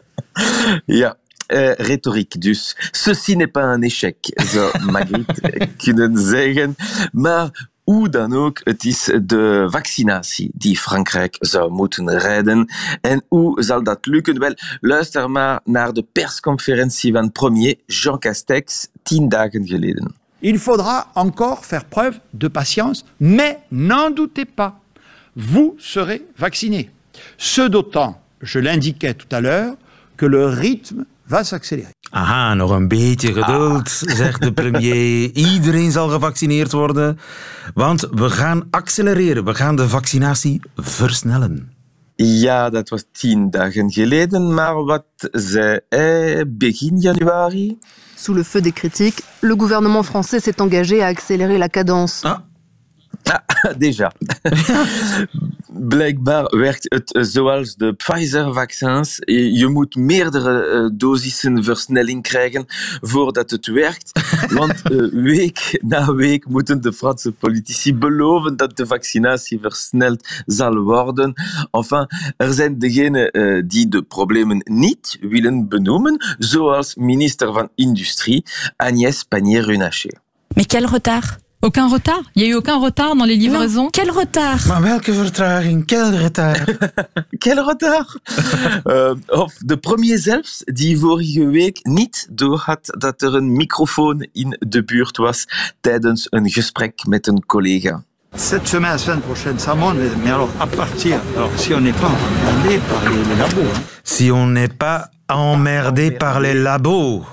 Ja, 0.86 1.16
uh, 1.48 1.72
retoriek 1.72 2.40
dus. 2.40 2.76
Ceci 2.90 3.36
n'est 3.36 3.52
pas 3.52 3.64
un 3.76 3.82
échec, 3.82 4.16
zou 4.20 4.84
Magritte 4.90 5.68
kunnen 5.84 6.18
zeggen. 6.18 6.74
Maar 7.12 7.70
hoe 7.82 8.08
dan 8.08 8.32
ook, 8.32 8.60
het 8.64 8.84
is 8.84 9.10
de 9.22 9.66
vaccinatie 9.70 10.50
die 10.54 10.78
Frankrijk 10.78 11.36
zou 11.38 11.70
moeten 11.70 12.18
redden. 12.18 12.72
En 13.00 13.24
hoe 13.28 13.62
zal 13.62 13.82
dat 13.82 14.06
lukken? 14.06 14.38
Wel, 14.38 14.54
luister 14.80 15.30
maar 15.30 15.60
naar 15.64 15.92
de 15.92 16.06
persconferentie 16.12 17.12
van 17.12 17.32
premier 17.32 17.76
Jean 17.86 18.18
Castex 18.18 18.88
tien 19.02 19.28
dagen 19.28 19.66
geleden. 19.66 20.14
Il 20.42 20.58
faudra 20.58 21.06
encore 21.14 21.64
faire 21.64 21.84
preuve 21.84 22.18
de 22.34 22.48
patience, 22.48 23.04
mais 23.20 23.60
n'en 23.70 24.10
doutez 24.10 24.44
pas, 24.44 24.80
vous 25.36 25.76
serez 25.78 26.22
vaccinés. 26.36 26.90
Ce 27.38 27.62
d'autant, 27.62 28.20
je 28.40 28.58
l'indiquais 28.58 29.14
tout 29.14 29.28
à 29.30 29.40
l'heure, 29.40 29.74
que 30.16 30.26
le 30.26 30.46
rythme 30.46 31.04
va 31.28 31.44
s'accélérer. 31.44 31.92
Aha, 32.10 32.54
nog 32.54 32.70
een 32.70 32.88
beetje 32.88 33.32
geduld, 33.32 34.04
ah. 34.06 34.14
zegt 34.16 34.42
de 34.42 34.52
premier. 34.52 35.30
Iedereen 35.52 35.92
zal 35.92 36.08
gevaccineerd 36.08 36.72
worden, 36.72 37.18
want 37.74 38.08
we 38.10 38.30
gaan 38.30 38.62
accelereren. 38.70 39.44
We 39.44 39.54
gaan 39.54 39.76
de 39.76 39.88
vaccinatie 39.88 40.60
versnellen. 40.76 41.71
Ja, 42.16 42.70
dat 42.70 42.88
was 42.88 43.04
tien 43.12 43.50
dagen 43.50 43.90
geleden, 43.92 44.54
maar 44.54 44.84
wat 44.84 45.04
zei 45.30 45.80
hij 45.88 46.44
begin 46.48 46.98
januari? 46.98 47.78
Sous 48.16 48.36
le 48.36 48.44
feu 48.44 48.60
des 48.60 48.72
critiques, 48.72 49.24
le 49.40 49.54
gouvernement 49.56 50.04
français 50.04 50.40
s'est 50.40 50.60
engagé 50.60 51.02
à 51.02 51.06
accélérer 51.06 51.58
la 51.58 51.68
cadence. 51.68 52.24
Ah. 52.24 52.51
Ah, 53.22 53.40
déjà. 53.84 54.12
Blijkbaar 55.88 56.56
werkt 56.56 56.86
het 56.88 57.26
zoals 57.30 57.74
de 57.76 57.92
Pfizer-vaccins. 57.92 59.16
Je 59.52 59.68
moet 59.68 59.96
meerdere 59.96 60.66
uh, 60.66 60.90
dosissen 60.92 61.64
versnelling 61.64 62.22
krijgen 62.22 62.64
voordat 63.00 63.50
het 63.50 63.66
werkt. 63.66 64.20
Want 64.58 64.82
uh, 64.90 65.12
week 65.12 65.78
na 65.82 66.14
week 66.14 66.48
moeten 66.48 66.80
de 66.80 66.92
Franse 66.92 67.32
politici 67.32 67.94
beloven 67.94 68.56
dat 68.56 68.76
de 68.76 68.86
vaccinatie 68.86 69.58
versneld 69.60 70.28
zal 70.46 70.76
worden. 70.76 71.32
Enfin, 71.70 72.06
er 72.36 72.52
zijn 72.52 72.78
degenen 72.78 73.68
die 73.68 73.88
de 73.88 74.02
problemen 74.02 74.60
niet 74.64 75.18
willen 75.20 75.68
benoemen, 75.68 76.36
zoals 76.38 76.94
minister 76.94 77.52
van 77.52 77.68
Industrie 77.74 78.44
Agnès 78.76 79.24
Pannier-Runacher. 79.28 80.20
Mais 80.54 80.66
quel 80.66 80.86
retard 80.86 81.38
Aucun 81.64 81.88
retard? 81.88 82.22
Il 82.34 82.42
y 82.42 82.46
a 82.46 82.48
eu 82.48 82.54
aucun 82.54 82.80
retard 82.80 83.14
dans 83.14 83.24
les 83.24 83.36
livraisons? 83.36 83.84
Non. 83.84 83.90
Quel 83.90 84.10
retard? 84.10 84.66
Maar 84.66 84.82
welke 84.82 85.12
vertraging? 85.12 85.86
Quel 85.86 86.10
retard? 86.10 86.64
Quel 87.38 87.64
retard? 87.64 88.18
uh, 88.84 89.14
of 89.26 89.54
de 89.64 89.76
premier 89.76 90.18
zelfs, 90.18 90.62
die 90.64 90.98
vorige 90.98 91.46
week 91.46 91.78
niet 91.82 92.26
doorhad 92.30 92.94
dat 92.98 93.22
er 93.22 93.34
een 93.34 93.52
microfoon 93.52 94.28
in 94.32 94.56
de 94.68 94.84
buurt 94.84 95.16
was 95.16 95.46
tijdens 95.80 96.26
een 96.30 96.50
gesprek 96.50 97.06
met 97.06 97.26
een 97.26 97.46
collega. 97.46 98.02
Cette 98.34 98.68
semaine, 98.68 98.92
la 98.92 98.98
semaine 98.98 99.22
prochaine, 99.22 99.58
ça 99.58 99.74
monte, 99.74 100.16
mais 100.22 100.32
alors 100.32 100.50
à 100.58 100.66
partir, 100.66 101.20
alors 101.36 101.50
si 101.56 101.74
on 101.74 101.80
n'est 101.80 102.00
pas 102.00 102.10
emmerdé 102.10 102.80
par 102.88 103.02
les 103.10 103.36
labos. 103.38 103.72
Si 104.02 104.30
on 104.30 104.46
n'est 104.52 104.76
pas 104.76 105.10
emmerdé 105.26 106.10
par 106.10 106.40
les 106.40 106.54
labos. 106.54 107.24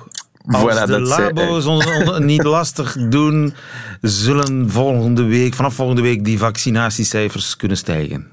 Als 0.45 0.63
voilà, 0.63 0.85
de 0.85 0.99
labo's 0.99 1.65
ons 1.65 1.85
niet 2.19 2.43
lastig 2.57 3.09
doen, 3.09 3.53
zullen 4.01 4.69
volgende 4.69 5.23
week, 5.23 5.53
vanaf 5.53 5.73
volgende 5.73 6.01
week 6.01 6.25
die 6.25 6.37
vaccinatiecijfers 6.37 7.55
kunnen 7.55 7.77
stijgen. 7.77 8.31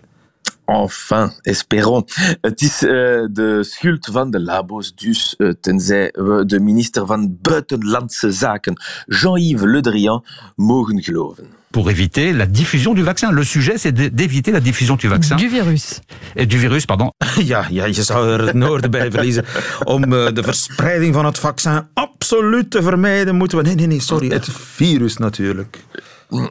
Enfin, 0.67 1.33
espérons. 1.43 2.37
Het 2.41 2.61
is 2.61 2.83
uh, 2.83 2.91
de 3.31 3.59
schuld 3.65 4.09
van 4.13 4.31
de 4.31 4.41
labo's 4.41 4.95
dus, 4.95 5.35
uh, 5.39 5.53
tenzij 5.61 6.13
we 6.13 6.47
de 6.47 6.61
minister 6.61 7.07
van 7.07 7.39
Buitenlandse 7.41 8.33
Zaken, 8.33 8.83
Jean-Yves 9.07 9.71
Le 9.71 9.81
Drian, 9.81 10.25
mogen 10.57 11.03
geloven. 11.03 11.47
Pour 11.77 11.91
éviter 11.91 12.33
la 12.33 12.47
diffusion 12.47 12.95
du 12.95 13.03
vaccin. 13.03 13.31
Le 13.31 13.45
sujet, 13.45 13.77
c'est 13.77 13.93
d'éviter 13.93 14.51
la 14.51 14.61
diffusion 14.61 14.97
du 14.97 15.09
vaccin. 15.09 15.37
Du 15.37 15.49
virus. 15.49 16.01
Et 16.35 16.47
du 16.47 16.57
virus, 16.57 16.87
pardon. 16.87 17.11
Ja, 17.37 17.67
ja 17.71 17.85
je 17.85 18.03
zou 18.03 18.31
er 18.33 18.47
het 18.47 18.55
noorden 18.55 18.91
bij 18.91 19.11
verliezen. 19.11 19.45
Om 19.85 20.13
uh, 20.13 20.29
de 20.33 20.43
verspreiding 20.43 21.15
van 21.15 21.25
het 21.25 21.39
vaccin 21.39 21.87
absoluut 21.95 22.71
te 22.71 22.83
vermijden, 22.83 23.35
moeten 23.35 23.59
we... 23.59 23.65
Nee, 23.65 23.75
nee, 23.75 23.87
nee, 23.87 24.01
sorry. 24.01 24.29
Het 24.29 24.49
virus 24.53 25.17
natuurlijk. 25.17 25.79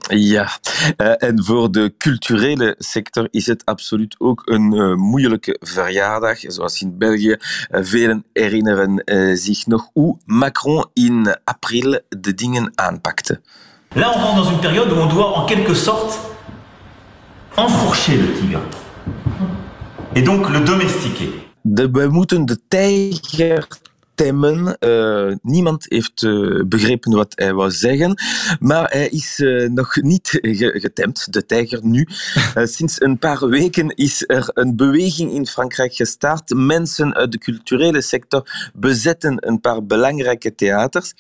Ja, 0.07 0.49
uh, 0.97 1.23
en 1.23 1.43
voor 1.43 1.71
de 1.71 1.93
culturele 1.97 2.75
sector 2.77 3.27
is 3.31 3.45
het 3.45 3.65
absoluut 3.65 4.15
ook 4.17 4.41
een 4.45 4.73
uh, 4.73 4.95
moeilijke 4.95 5.57
verjaardag. 5.59 6.37
Zoals 6.39 6.81
in 6.81 6.97
België. 6.97 7.35
Velen 7.69 8.23
herinneren 8.33 9.01
zich 9.37 9.65
nog 9.65 9.89
hoe 9.93 10.17
Macron 10.25 10.85
in 10.93 11.35
april 11.43 11.99
de 12.09 12.33
dingen 12.33 12.71
aanpakte. 12.75 13.41
Là, 13.95 14.11
on 14.13 14.19
rentre 14.19 14.43
dans 14.43 14.51
une 14.51 14.59
période 14.59 14.91
où 14.91 14.95
on 14.95 15.05
doit 15.05 15.37
en 15.37 15.45
quelque 15.45 15.73
sorte 15.73 16.19
enfourcher 17.55 18.17
le 18.17 18.33
tigre. 18.33 18.59
Et 20.15 20.21
donc 20.21 20.49
le 20.49 20.59
domestiquer. 20.59 21.31
Stemmen. 24.15 24.77
Uh, 24.79 25.33
niemand 25.41 25.85
heeft 25.87 26.21
uh, 26.21 26.63
begrepen 26.67 27.11
wat 27.11 27.33
hij 27.35 27.53
wou 27.53 27.71
zeggen, 27.71 28.21
maar 28.59 28.89
hij 28.91 29.07
is 29.07 29.39
uh, 29.39 29.69
nog 29.69 29.95
niet 30.01 30.39
getemd, 30.41 31.33
de 31.33 31.45
tijger 31.45 31.79
nu. 31.83 32.07
sinds 32.77 33.01
een 33.01 33.19
paar 33.19 33.47
weken 33.47 33.89
is 33.95 34.23
er 34.27 34.49
een 34.53 34.75
beweging 34.75 35.31
in 35.31 35.47
Frankrijk 35.47 35.93
gestart. 35.93 36.53
Mensen 36.53 37.13
uit 37.13 37.31
de 37.31 37.37
culturele 37.37 38.01
sector 38.01 38.71
bezetten 38.73 39.47
een 39.47 39.59
paar 39.59 39.85
belangrijke 39.85 40.55
theaters. 40.55 41.13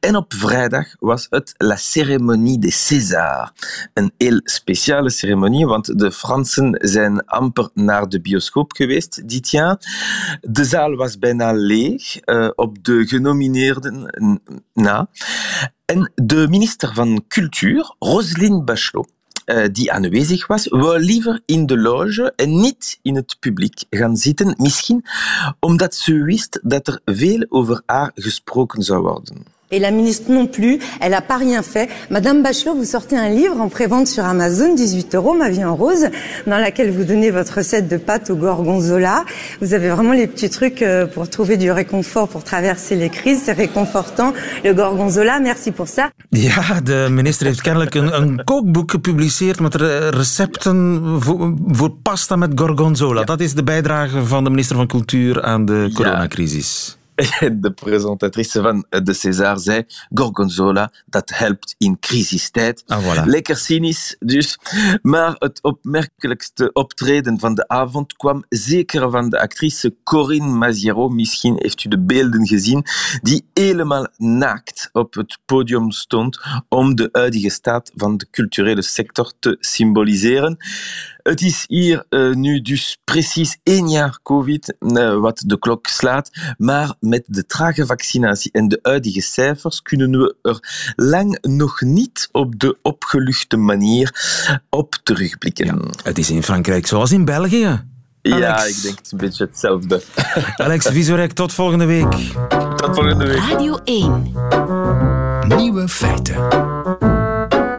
En 0.00 0.16
op 0.16 0.34
vrijdag 0.34 0.86
was 0.98 1.26
het 1.30 1.54
La 1.56 1.76
Cérémonie 1.76 2.58
des 2.58 2.86
Césars. 2.86 3.50
Een 3.94 4.12
heel 4.18 4.40
speciale 4.44 5.10
ceremonie, 5.10 5.66
want 5.66 5.98
de 5.98 6.12
Fransen 6.12 6.78
zijn 6.80 7.24
amper 7.24 7.70
naar 7.74 8.08
de 8.08 8.20
bioscoop 8.20 8.72
geweest 8.72 9.28
dit 9.28 9.50
jaar. 9.50 9.76
De 10.40 10.64
zaal 10.64 10.96
was 10.96 11.18
bijna 11.18 11.52
leeg. 11.52 12.20
Uh, 12.42 12.50
op 12.54 12.84
de 12.84 13.06
genomineerden 13.06 14.10
na. 14.72 15.08
En 15.84 16.12
de 16.14 16.46
minister 16.48 16.94
van 16.94 17.24
Cultuur, 17.28 17.94
Roselyne 17.98 18.62
Bachelot, 18.62 19.10
uh, 19.46 19.64
die 19.72 19.92
aanwezig 19.92 20.46
was, 20.46 20.68
wou 20.68 20.98
liever 20.98 21.40
in 21.46 21.66
de 21.66 21.78
loge 21.78 22.32
en 22.36 22.60
niet 22.60 22.98
in 23.02 23.14
het 23.16 23.36
publiek 23.40 23.84
gaan 23.90 24.16
zitten. 24.16 24.54
Misschien 24.58 25.04
omdat 25.60 25.94
ze 25.94 26.22
wist 26.22 26.60
dat 26.62 26.86
er 26.88 27.00
veel 27.04 27.46
over 27.48 27.82
haar 27.86 28.10
gesproken 28.14 28.82
zou 28.82 29.02
worden. 29.02 29.44
Et 29.74 29.78
la 29.78 29.90
ministre 29.90 30.30
non 30.30 30.46
plus, 30.46 30.78
elle 31.00 31.12
n'a 31.12 31.22
pas 31.22 31.38
rien 31.38 31.62
fait. 31.62 31.88
Madame 32.10 32.42
Bachelot, 32.42 32.74
vous 32.74 32.84
sortez 32.84 33.16
un 33.16 33.30
livre 33.30 33.58
en 33.58 33.70
prévente 33.70 34.06
sur 34.06 34.22
Amazon, 34.22 34.74
18 34.74 35.14
euros, 35.14 35.34
Ma 35.34 35.48
vie 35.48 35.64
en 35.64 35.74
rose, 35.74 36.08
dans 36.46 36.58
laquelle 36.58 36.90
vous 36.90 37.04
donnez 37.04 37.30
votre 37.30 37.54
recette 37.56 37.88
de 37.88 37.96
pâte 37.96 38.28
au 38.28 38.36
gorgonzola. 38.36 39.24
Vous 39.62 39.72
avez 39.72 39.88
vraiment 39.88 40.12
les 40.12 40.26
petits 40.26 40.50
trucs 40.50 40.82
euh, 40.82 41.06
pour 41.06 41.26
trouver 41.30 41.56
du 41.56 41.70
réconfort, 41.70 42.28
pour 42.28 42.44
traverser 42.44 42.96
les 42.96 43.08
crises. 43.08 43.40
C'est 43.44 43.52
réconfortant. 43.52 44.34
Le 44.62 44.74
gorgonzola, 44.74 45.40
merci 45.40 45.70
pour 45.70 45.88
ça. 45.88 46.10
Ja, 46.30 46.80
de 46.82 47.08
minister 47.10 47.46
heeft 47.46 47.60
kennelijk 47.60 47.94
een, 47.94 48.22
een 48.22 48.44
kookboek 48.44 48.90
gepubliceerd 48.90 49.60
met 49.60 49.74
recepten 50.10 51.02
voor, 51.18 51.54
voor 51.66 51.90
pasta 52.02 52.36
met 52.36 52.50
gorgonzola. 52.54 53.20
Ja. 53.20 53.26
Dat 53.26 53.40
is 53.40 53.54
de 53.54 53.64
bijdrage 53.64 54.24
van 54.24 54.44
de 54.44 54.50
minister 54.50 54.76
van 54.76 54.86
Cultuur 54.86 55.42
aan 55.42 55.64
de 55.64 55.90
coronacrisis. 55.94 56.96
de 57.64 57.72
presentatrice 57.74 58.62
van 58.62 58.86
de 59.02 59.12
César 59.12 59.58
zei, 59.58 59.84
Gorgonzola, 60.14 60.92
dat 61.06 61.30
helpt 61.34 61.74
in 61.78 61.98
crisistijd. 61.98 62.82
Ah, 62.86 63.02
voilà. 63.04 63.24
Lekker 63.24 63.56
cynisch 63.56 64.16
dus. 64.18 64.58
Maar 65.02 65.34
het 65.38 65.62
opmerkelijkste 65.62 66.72
optreden 66.72 67.38
van 67.38 67.54
de 67.54 67.68
avond 67.68 68.16
kwam 68.16 68.44
zeker 68.48 69.10
van 69.10 69.28
de 69.28 69.40
actrice 69.40 69.94
Corinne 70.04 70.56
Maziero. 70.56 71.08
Misschien 71.08 71.56
heeft 71.58 71.84
u 71.84 71.88
de 71.88 72.00
beelden 72.00 72.46
gezien, 72.46 72.84
die 73.22 73.46
helemaal 73.54 74.06
naakt 74.16 74.88
op 74.92 75.14
het 75.14 75.38
podium 75.44 75.90
stond 75.90 76.40
om 76.68 76.94
de 76.94 77.08
huidige 77.12 77.50
staat 77.50 77.90
van 77.94 78.16
de 78.16 78.26
culturele 78.30 78.82
sector 78.82 79.32
te 79.38 79.56
symboliseren. 79.60 80.56
Het 81.22 81.40
is 81.40 81.64
hier 81.68 82.04
uh, 82.10 82.34
nu 82.34 82.60
dus 82.60 82.98
precies 83.04 83.58
één 83.62 83.88
jaar 83.88 84.18
COVID, 84.22 84.74
uh, 84.80 85.18
wat 85.18 85.42
de 85.46 85.58
klok 85.58 85.86
slaat. 85.86 86.30
Maar 86.58 86.94
met 87.00 87.24
de 87.26 87.46
trage 87.46 87.86
vaccinatie 87.86 88.50
en 88.52 88.68
de 88.68 88.78
huidige 88.82 89.20
cijfers 89.20 89.82
kunnen 89.82 90.10
we 90.10 90.34
er 90.42 90.92
lang 90.96 91.38
nog 91.40 91.80
niet 91.80 92.28
op 92.32 92.58
de 92.58 92.78
opgeluchte 92.82 93.56
manier 93.56 94.14
op 94.70 94.98
terugblikken. 95.02 95.66
Ja, 95.66 95.76
het 96.02 96.18
is 96.18 96.30
in 96.30 96.42
Frankrijk 96.42 96.86
zoals 96.86 97.12
in 97.12 97.24
België. 97.24 97.66
Alex. 98.22 98.38
Ja, 98.38 98.64
ik 98.64 98.82
denk 98.82 98.98
het 98.98 99.12
een 99.12 99.18
beetje 99.18 99.44
hetzelfde. 99.44 100.02
Alex 100.56 100.86
Visorek, 100.86 101.32
tot 101.32 101.52
volgende 101.52 101.84
week. 101.84 102.12
Tot 102.76 102.94
volgende 102.94 103.26
week. 103.26 103.38
Radio 103.38 103.78
1. 103.84 104.34
Nieuwe 105.56 105.88
feiten. 105.88 106.36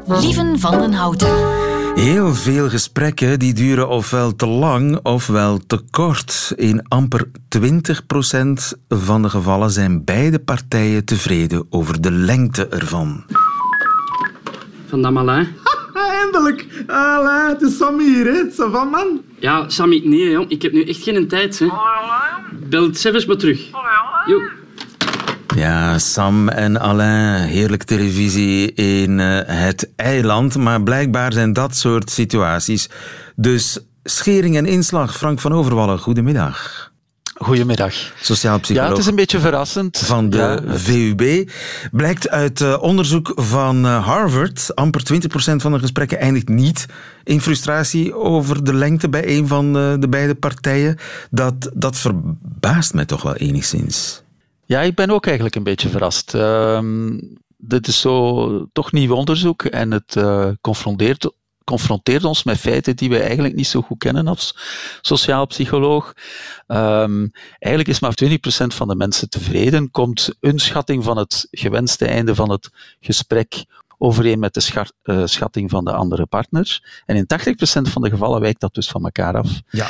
Lieven 0.06 0.60
van 0.60 0.80
den 0.80 0.94
Houten. 0.94 1.63
Heel 1.96 2.34
veel 2.34 2.70
gesprekken 2.70 3.40
die 3.40 3.54
duren 3.54 3.90
ofwel 3.90 4.36
te 4.36 4.48
lang 4.48 5.00
ofwel 5.04 5.60
te 5.68 5.80
kort. 5.92 6.54
In 6.56 6.88
amper 6.88 7.26
20% 7.26 7.30
van 8.90 9.22
de 9.22 9.30
gevallen 9.30 9.70
zijn 9.70 10.04
beide 10.04 10.40
partijen 10.40 11.06
tevreden 11.06 11.66
over 11.70 12.02
de 12.02 12.12
lengte 12.12 12.68
ervan. 12.68 13.24
Van 14.88 15.18
Alain. 15.18 15.48
Eindelijk! 15.94 16.68
Alain, 16.88 17.50
het 17.50 17.62
is 17.62 17.78
Sammy 17.78 18.04
hier, 18.04 18.26
hè? 18.26 18.70
van 18.72 18.88
man? 18.90 19.22
Ja, 19.40 19.70
Sammy, 19.70 20.02
nee, 20.06 20.30
jong. 20.30 20.50
ik 20.50 20.62
heb 20.62 20.72
nu 20.72 20.84
echt 20.84 21.04
geen 21.04 21.28
tijd. 21.28 21.60
Hè. 21.60 21.68
Bel 22.70 22.84
het 22.84 23.00
zelfs 23.00 23.26
maar 23.26 23.38
terug. 23.38 23.70
Jo. 24.26 24.42
Ja, 25.56 26.00
Sam 26.00 26.50
en 26.50 26.80
Alain, 26.80 27.48
heerlijk 27.48 27.84
televisie 27.84 28.74
in 28.74 29.20
uh, 29.20 29.40
het 29.46 29.90
eiland. 29.96 30.58
Maar 30.58 30.84
blijkbaar 30.84 31.34
zijn 31.34 31.54
dat 31.54 31.76
soort 31.76 32.10
situaties. 32.10 32.90
Dus 33.36 33.80
schering 34.04 34.58
en 34.58 34.66
inslag. 34.66 35.18
Frank 35.18 35.40
van 35.40 35.54
Overwallen, 35.54 36.00
goedemiddag. 36.00 36.92
Goedemiddag. 37.34 37.94
Sociaal 38.22 38.60
psycholoog. 38.60 38.84
Ja, 38.86 38.90
het 38.90 39.02
is 39.02 39.10
een 39.10 39.16
beetje 39.16 39.40
verrassend. 39.40 39.98
Van 39.98 40.30
de 40.30 40.38
ja. 40.38 40.78
VUB. 40.78 41.50
Blijkt 41.92 42.30
uit 42.30 42.60
uh, 42.60 42.82
onderzoek 42.82 43.32
van 43.36 43.86
uh, 43.86 44.06
Harvard, 44.06 44.76
amper 44.76 45.02
20% 45.14 45.16
van 45.36 45.72
de 45.72 45.80
gesprekken 45.80 46.20
eindigt 46.20 46.48
niet 46.48 46.86
in 47.24 47.42
frustratie 47.42 48.16
over 48.16 48.64
de 48.64 48.74
lengte 48.74 49.10
bij 49.10 49.38
een 49.38 49.48
van 49.48 49.74
de 49.74 50.08
beide 50.10 50.36
partijen. 50.36 50.98
Dat, 51.30 51.70
dat 51.74 51.98
verbaast 51.98 52.94
mij 52.94 53.06
toch 53.06 53.22
wel 53.22 53.36
enigszins. 53.36 54.23
Ja, 54.66 54.82
ik 54.82 54.96
ben 54.96 55.10
ook 55.10 55.26
eigenlijk 55.26 55.56
een 55.56 55.64
beetje 55.64 55.90
verrast. 55.90 56.34
Um, 56.34 57.38
dit 57.58 57.88
is 57.88 58.00
zo 58.00 58.68
toch 58.72 58.92
nieuw 58.92 59.16
onderzoek 59.16 59.64
en 59.64 59.92
het 59.92 60.16
uh, 60.16 60.50
confronteert, 60.62 61.32
confronteert 61.64 62.24
ons 62.24 62.44
met 62.44 62.58
feiten 62.58 62.96
die 62.96 63.10
we 63.10 63.20
eigenlijk 63.20 63.56
niet 63.56 63.68
zo 63.68 63.82
goed 63.82 63.98
kennen 63.98 64.28
als 64.28 64.58
sociaal 65.02 65.46
psycholoog. 65.46 66.14
Um, 66.68 67.32
eigenlijk 67.60 67.88
is 67.88 68.00
maar 68.00 68.14
20% 68.24 68.28
van 68.68 68.88
de 68.88 68.96
mensen 68.96 69.30
tevreden. 69.30 69.92
Komt 69.92 70.36
een 70.40 70.60
schatting 70.60 71.04
van 71.04 71.18
het 71.18 71.48
gewenste 71.52 72.06
einde 72.06 72.36
van 72.36 72.50
het 72.50 72.70
gesprek 73.00 73.66
overeen 74.04 74.40
met 74.40 74.54
de 74.54 74.86
uh, 75.04 75.22
schatting 75.26 75.70
van 75.70 75.86
de 75.86 75.94
andere 75.94 76.26
partner. 76.26 76.82
En 77.06 77.16
in 77.16 77.26
80% 77.26 77.92
van 77.92 78.02
de 78.02 78.10
gevallen 78.10 78.42
wijkt 78.42 78.60
dat 78.60 78.74
dus 78.74 78.88
van 78.88 79.04
elkaar 79.04 79.38
af. 79.38 79.62
Ja. 79.70 79.88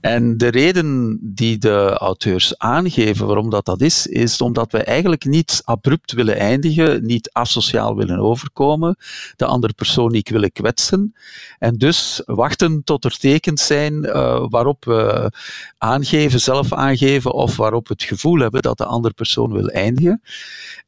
En 0.00 0.36
de 0.36 0.48
reden 0.48 1.18
die 1.22 1.58
de 1.58 1.96
auteurs 1.98 2.58
aangeven 2.58 3.26
waarom 3.26 3.50
dat, 3.50 3.64
dat 3.64 3.80
is, 3.80 4.06
is 4.06 4.40
omdat 4.40 4.72
we 4.72 4.82
eigenlijk 4.82 5.24
niet 5.24 5.62
abrupt 5.64 6.12
willen 6.12 6.36
eindigen, 6.36 7.06
niet 7.06 7.30
asociaal 7.32 7.96
willen 7.96 8.18
overkomen, 8.18 8.96
de 9.36 9.44
andere 9.44 9.72
persoon 9.72 10.10
niet 10.10 10.30
willen 10.30 10.52
kwetsen. 10.52 11.14
En 11.58 11.76
dus 11.76 12.22
wachten 12.24 12.84
tot 12.84 13.04
er 13.04 13.18
tekens 13.18 13.66
zijn 13.66 14.04
uh, 14.04 14.44
waarop 14.48 14.84
we 14.84 15.32
aangeven, 15.78 16.40
zelf 16.40 16.72
aangeven, 16.72 17.32
of 17.32 17.56
waarop 17.56 17.88
we 17.88 17.94
het 17.94 18.02
gevoel 18.02 18.38
hebben 18.38 18.62
dat 18.62 18.78
de 18.78 18.84
andere 18.84 19.14
persoon 19.14 19.52
wil 19.52 19.68
eindigen. 19.68 20.22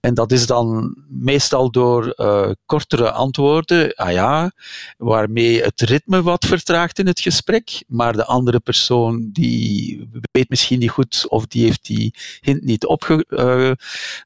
En 0.00 0.14
dat 0.14 0.32
is 0.32 0.46
dan 0.46 0.96
meestal 1.08 1.70
door 1.70 2.14
uh, 2.16 2.50
kortere 2.66 3.10
antwoorden, 3.10 3.94
ah 3.94 4.12
ja, 4.12 4.52
waarmee 4.96 5.62
het 5.62 5.80
ritme 5.80 6.22
wat 6.22 6.46
vertraagt 6.46 6.98
in 6.98 7.06
het 7.06 7.20
gesprek, 7.20 7.82
maar 7.86 8.12
de 8.12 8.24
andere 8.24 8.60
persoon 8.60 9.30
die 9.32 10.08
weet 10.32 10.48
misschien 10.48 10.78
niet 10.78 10.90
goed 10.90 11.26
of 11.28 11.46
die 11.46 11.64
heeft 11.64 11.86
die 11.86 12.14
hint 12.40 12.62
niet 12.62 12.86
opge, 12.86 13.26
uh, 13.28 13.70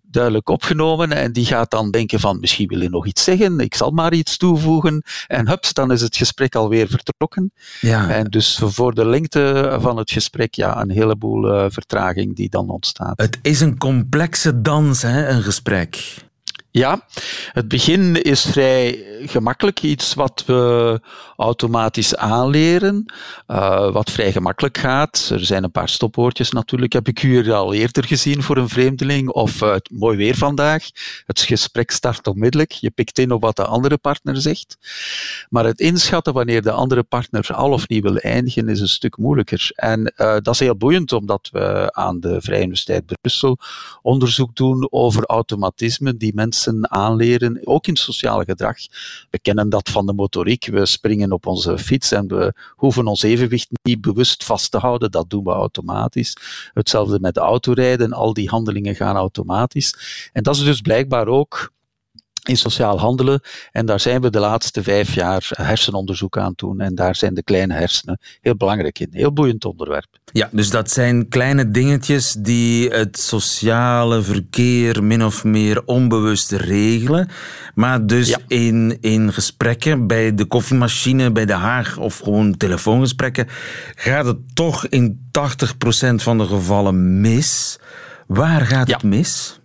duidelijk 0.02 0.48
opgenomen 0.48 1.12
en 1.12 1.32
die 1.32 1.44
gaat 1.44 1.70
dan 1.70 1.90
denken 1.90 2.20
van 2.20 2.40
misschien 2.40 2.68
wil 2.68 2.80
je 2.80 2.88
nog 2.88 3.06
iets 3.06 3.24
zeggen, 3.24 3.60
ik 3.60 3.74
zal 3.74 3.90
maar 3.90 4.12
iets 4.12 4.36
toevoegen 4.36 5.02
en 5.26 5.48
hups, 5.48 5.72
dan 5.72 5.92
is 5.92 6.00
het 6.00 6.16
gesprek 6.16 6.54
alweer 6.54 6.88
vertrokken. 6.88 7.52
Ja. 7.80 8.10
En 8.10 8.24
dus 8.24 8.60
voor 8.62 8.94
de 8.94 9.06
lengte 9.06 9.76
van 9.80 9.96
het 9.96 10.10
gesprek, 10.10 10.54
ja, 10.54 10.80
een 10.80 10.90
heleboel 10.90 11.54
uh, 11.54 11.64
vertraging 11.68 12.36
die 12.36 12.48
dan 12.48 12.70
ontstaat. 12.70 13.20
Het 13.20 13.38
is 13.42 13.60
een 13.60 13.78
complexe 13.78 14.60
dans, 14.60 15.02
hè, 15.02 15.28
een 15.28 15.42
gesprek. 15.42 16.24
Ja, 16.76 17.06
het 17.52 17.68
begin 17.68 18.22
is 18.22 18.42
vrij 18.42 19.04
gemakkelijk, 19.24 19.82
iets 19.82 20.14
wat 20.14 20.42
we 20.46 21.00
automatisch 21.36 22.16
aanleren, 22.16 23.12
uh, 23.48 23.92
wat 23.92 24.10
vrij 24.10 24.32
gemakkelijk 24.32 24.78
gaat. 24.78 25.28
Er 25.32 25.44
zijn 25.44 25.64
een 25.64 25.70
paar 25.70 25.88
stopwoordjes 25.88 26.50
natuurlijk, 26.50 26.92
heb 26.92 27.08
ik 27.08 27.22
u 27.22 27.50
al 27.50 27.74
eerder 27.74 28.04
gezien 28.04 28.42
voor 28.42 28.56
een 28.56 28.68
vreemdeling, 28.68 29.28
of 29.28 29.62
uh, 29.62 29.72
het 29.72 29.90
mooi 29.92 30.16
weer 30.16 30.34
vandaag. 30.36 30.84
Het 31.26 31.40
gesprek 31.40 31.90
start 31.90 32.26
onmiddellijk, 32.26 32.72
je 32.72 32.90
pikt 32.90 33.18
in 33.18 33.30
op 33.30 33.42
wat 33.42 33.56
de 33.56 33.66
andere 33.66 33.96
partner 33.96 34.40
zegt. 34.40 34.76
Maar 35.48 35.64
het 35.64 35.80
inschatten 35.80 36.32
wanneer 36.32 36.62
de 36.62 36.70
andere 36.70 37.02
partner 37.02 37.46
al 37.52 37.72
of 37.72 37.88
niet 37.88 38.02
wil 38.02 38.16
eindigen, 38.16 38.68
is 38.68 38.80
een 38.80 38.88
stuk 38.88 39.16
moeilijker. 39.16 39.70
En 39.74 40.12
uh, 40.16 40.36
dat 40.42 40.54
is 40.54 40.58
heel 40.58 40.76
boeiend, 40.76 41.12
omdat 41.12 41.48
we 41.52 41.88
aan 41.92 42.20
de 42.20 42.40
Vrije 42.40 42.62
Universiteit 42.62 43.04
Brussel 43.20 43.58
onderzoek 44.02 44.56
doen 44.56 44.86
over 44.90 45.24
automatismen 45.24 46.18
die 46.18 46.34
mensen 46.34 46.64
aanleren, 46.80 47.60
ook 47.64 47.86
in 47.86 47.96
sociaal 47.96 48.42
gedrag. 48.42 48.76
We 49.30 49.38
kennen 49.38 49.68
dat 49.68 49.90
van 49.90 50.06
de 50.06 50.12
motoriek. 50.12 50.66
We 50.66 50.86
springen 50.86 51.32
op 51.32 51.46
onze 51.46 51.78
fiets 51.78 52.12
en 52.12 52.26
we 52.28 52.54
hoeven 52.70 53.06
ons 53.06 53.22
evenwicht 53.22 53.68
niet 53.82 54.00
bewust 54.00 54.44
vast 54.44 54.70
te 54.70 54.78
houden. 54.78 55.10
Dat 55.10 55.30
doen 55.30 55.44
we 55.44 55.50
automatisch. 55.50 56.36
Hetzelfde 56.72 57.20
met 57.20 57.36
autorijden. 57.36 58.12
Al 58.12 58.32
die 58.32 58.48
handelingen 58.48 58.94
gaan 58.94 59.16
automatisch. 59.16 60.30
En 60.32 60.42
dat 60.42 60.56
is 60.56 60.64
dus 60.64 60.80
blijkbaar 60.80 61.26
ook 61.26 61.74
in 62.48 62.56
sociaal 62.56 62.98
handelen. 62.98 63.40
En 63.72 63.86
daar 63.86 64.00
zijn 64.00 64.20
we 64.20 64.30
de 64.30 64.38
laatste 64.38 64.82
vijf 64.82 65.14
jaar 65.14 65.48
hersenonderzoek 65.50 66.38
aan 66.38 66.52
doen. 66.56 66.80
En 66.80 66.94
daar 66.94 67.16
zijn 67.16 67.34
de 67.34 67.42
kleine 67.42 67.74
hersenen 67.74 68.18
heel 68.40 68.56
belangrijk 68.56 68.98
in. 68.98 69.08
Heel 69.10 69.32
boeiend 69.32 69.64
onderwerp. 69.64 70.06
Ja, 70.32 70.48
dus 70.52 70.70
dat 70.70 70.90
zijn 70.90 71.28
kleine 71.28 71.70
dingetjes 71.70 72.32
die 72.32 72.88
het 72.88 73.18
sociale 73.18 74.22
verkeer 74.22 75.04
min 75.04 75.24
of 75.24 75.44
meer 75.44 75.82
onbewust 75.84 76.52
regelen. 76.52 77.28
Maar 77.74 78.06
dus 78.06 78.36
in, 78.46 78.98
in 79.00 79.32
gesprekken 79.32 80.06
bij 80.06 80.34
de 80.34 80.44
koffiemachine, 80.44 81.32
bij 81.32 81.46
de 81.46 81.52
Haag 81.52 81.98
of 81.98 82.18
gewoon 82.18 82.56
telefoongesprekken, 82.56 83.46
gaat 83.94 84.26
het 84.26 84.38
toch 84.54 84.86
in 84.86 85.30
80% 85.30 86.14
van 86.14 86.38
de 86.38 86.46
gevallen 86.46 87.20
mis. 87.20 87.78
Waar 88.26 88.60
gaat 88.60 88.90
het 88.90 89.02
mis? 89.02 89.60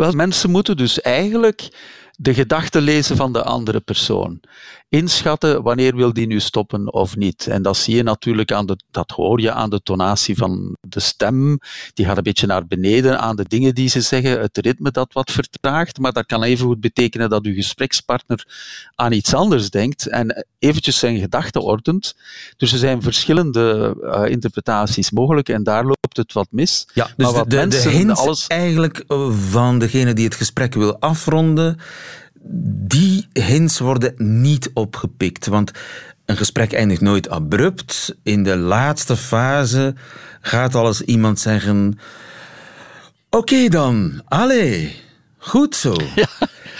Wel, 0.00 0.12
mensen 0.12 0.50
moeten 0.50 0.76
dus 0.76 1.00
eigenlijk 1.00 1.68
de 2.16 2.34
gedachten 2.34 2.82
lezen 2.82 3.16
van 3.16 3.32
de 3.32 3.42
andere 3.42 3.80
persoon. 3.80 4.40
Inschatten 4.88 5.62
wanneer 5.62 5.96
wil 5.96 6.12
die 6.12 6.26
nu 6.26 6.40
stoppen 6.40 6.92
of 6.92 7.16
niet. 7.16 7.46
En 7.46 7.62
dat 7.62 7.76
zie 7.76 7.96
je 7.96 8.02
natuurlijk 8.02 8.52
aan 8.52 8.66
de, 8.66 8.78
dat 8.90 9.10
hoor 9.10 9.40
je 9.40 9.52
aan 9.52 9.70
de 9.70 9.82
tonatie 9.82 10.36
van 10.36 10.76
de 10.80 11.00
stem. 11.00 11.58
Die 11.94 12.06
gaat 12.06 12.16
een 12.16 12.22
beetje 12.22 12.46
naar 12.46 12.66
beneden 12.66 13.20
aan 13.20 13.36
de 13.36 13.44
dingen 13.48 13.74
die 13.74 13.88
ze 13.88 14.00
zeggen, 14.00 14.40
het 14.40 14.58
ritme 14.58 14.90
dat 14.90 15.12
wat 15.12 15.30
vertraagt. 15.30 15.98
Maar 15.98 16.12
dat 16.12 16.26
kan 16.26 16.42
even 16.42 16.66
goed 16.66 16.80
betekenen 16.80 17.30
dat 17.30 17.44
uw 17.44 17.54
gesprekspartner 17.54 18.46
aan 18.94 19.12
iets 19.12 19.34
anders 19.34 19.70
denkt 19.70 20.06
en 20.06 20.46
eventjes 20.58 20.98
zijn 20.98 21.18
gedachten 21.18 21.62
ordent. 21.62 22.16
Dus 22.56 22.72
er 22.72 22.78
zijn 22.78 23.02
verschillende 23.02 23.96
uh, 24.02 24.22
interpretaties 24.26 25.10
mogelijk 25.10 25.48
en 25.48 25.62
daar 25.62 25.84
loopt 26.10 26.16
het 26.16 26.32
wat 26.32 26.48
mis. 26.50 26.86
Ja, 26.94 27.04
dus 27.04 27.26
maar 27.26 27.34
wat 27.34 27.44
de, 27.44 27.50
de, 27.50 27.56
mensen, 27.56 27.90
de 27.90 27.96
hint 27.96 28.16
alles... 28.16 28.46
eigenlijk 28.46 29.04
van 29.50 29.78
degene 29.78 30.12
die 30.12 30.24
het 30.24 30.34
gesprek 30.34 30.74
wil 30.74 31.00
afronden 31.00 31.78
die 32.86 33.28
hints 33.32 33.78
worden 33.78 34.14
niet 34.16 34.70
opgepikt. 34.74 35.46
Want 35.46 35.70
een 36.24 36.36
gesprek 36.36 36.72
eindigt 36.72 37.00
nooit 37.00 37.28
abrupt. 37.28 38.16
In 38.22 38.42
de 38.42 38.56
laatste 38.56 39.16
fase 39.16 39.94
gaat 40.40 40.74
alles 40.74 41.00
iemand 41.00 41.40
zeggen: 41.40 41.98
Oké 43.30 43.68
dan, 43.68 44.22
allee, 44.24 44.96
goed 45.38 45.76
zo. 45.76 45.94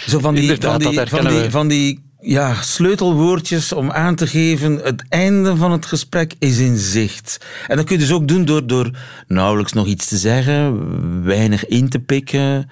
zo 0.07 0.19
van 0.19 0.35
die, 0.35 0.55
van 0.61 0.79
die, 0.79 1.07
van 1.07 1.27
die, 1.27 1.49
van 1.49 1.67
die 1.67 2.10
ja, 2.21 2.61
sleutelwoordjes 2.61 3.71
om 3.71 3.91
aan 3.91 4.15
te 4.15 4.27
geven: 4.27 4.79
het 4.83 5.03
einde 5.09 5.55
van 5.55 5.71
het 5.71 5.85
gesprek 5.85 6.33
is 6.39 6.59
in 6.59 6.77
zicht. 6.77 7.45
En 7.67 7.75
dat 7.75 7.85
kun 7.85 7.95
je 7.95 8.01
dus 8.01 8.11
ook 8.11 8.27
doen 8.27 8.45
door, 8.45 8.67
door 8.67 8.89
nauwelijks 9.27 9.73
nog 9.73 9.85
iets 9.85 10.07
te 10.07 10.17
zeggen, 10.17 11.23
weinig 11.23 11.65
in 11.65 11.89
te 11.89 11.99
pikken. 11.99 12.69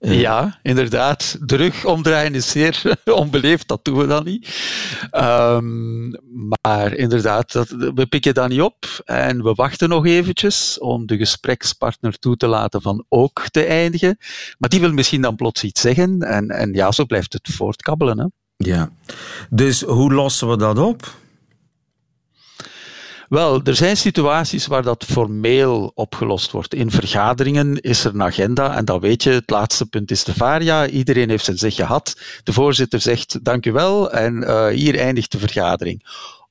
Ja, 0.00 0.58
inderdaad. 0.62 1.38
De 1.40 1.56
rug 1.56 1.84
omdraaien 1.84 2.34
is 2.34 2.50
zeer 2.50 2.82
onbeleefd, 3.04 3.68
dat 3.68 3.84
doen 3.84 3.96
we 3.96 4.06
dan 4.06 4.24
niet. 4.24 4.48
Um, 5.12 6.14
maar 6.60 6.94
inderdaad, 6.94 7.52
dat, 7.52 7.68
we 7.68 8.06
pikken 8.06 8.34
dat 8.34 8.48
niet 8.48 8.60
op 8.60 9.02
en 9.04 9.42
we 9.42 9.52
wachten 9.54 9.88
nog 9.88 10.06
eventjes 10.06 10.78
om 10.78 11.06
de 11.06 11.16
gesprekspartner 11.16 12.18
toe 12.18 12.36
te 12.36 12.46
laten 12.46 12.82
van 12.82 13.04
ook 13.08 13.48
te 13.50 13.64
eindigen. 13.64 14.16
Maar 14.58 14.68
die 14.68 14.80
wil 14.80 14.92
misschien 14.92 15.22
dan 15.22 15.36
plots 15.36 15.64
iets 15.64 15.80
zeggen 15.80 16.20
en, 16.20 16.48
en 16.48 16.72
ja, 16.72 16.92
zo 16.92 17.04
blijft 17.04 17.32
het 17.32 17.48
voortkabbelen. 17.52 18.18
Hè? 18.18 18.26
Dus 19.50 19.80
hoe 19.80 20.12
lossen 20.12 20.48
we 20.48 20.56
dat 20.56 20.78
op? 20.78 21.14
Wel, 23.28 23.60
er 23.64 23.76
zijn 23.76 23.96
situaties 23.96 24.66
waar 24.66 24.82
dat 24.82 25.04
formeel 25.04 25.92
opgelost 25.94 26.50
wordt. 26.50 26.74
In 26.74 26.90
vergaderingen 26.90 27.80
is 27.80 28.04
er 28.04 28.14
een 28.14 28.22
agenda 28.22 28.76
en 28.76 28.84
dan 28.84 29.00
weet 29.00 29.22
je, 29.22 29.30
het 29.30 29.50
laatste 29.50 29.86
punt 29.86 30.10
is 30.10 30.24
de 30.24 30.34
varia. 30.34 30.86
Iedereen 30.86 31.28
heeft 31.28 31.44
zijn 31.44 31.58
zeg 31.58 31.74
gehad. 31.74 32.20
De 32.42 32.52
voorzitter 32.52 33.00
zegt 33.00 33.44
dank 33.44 33.66
u 33.66 33.72
wel 33.72 34.12
en 34.12 34.34
uh, 34.34 34.66
hier 34.66 34.98
eindigt 34.98 35.32
de 35.32 35.38
vergadering. 35.38 36.04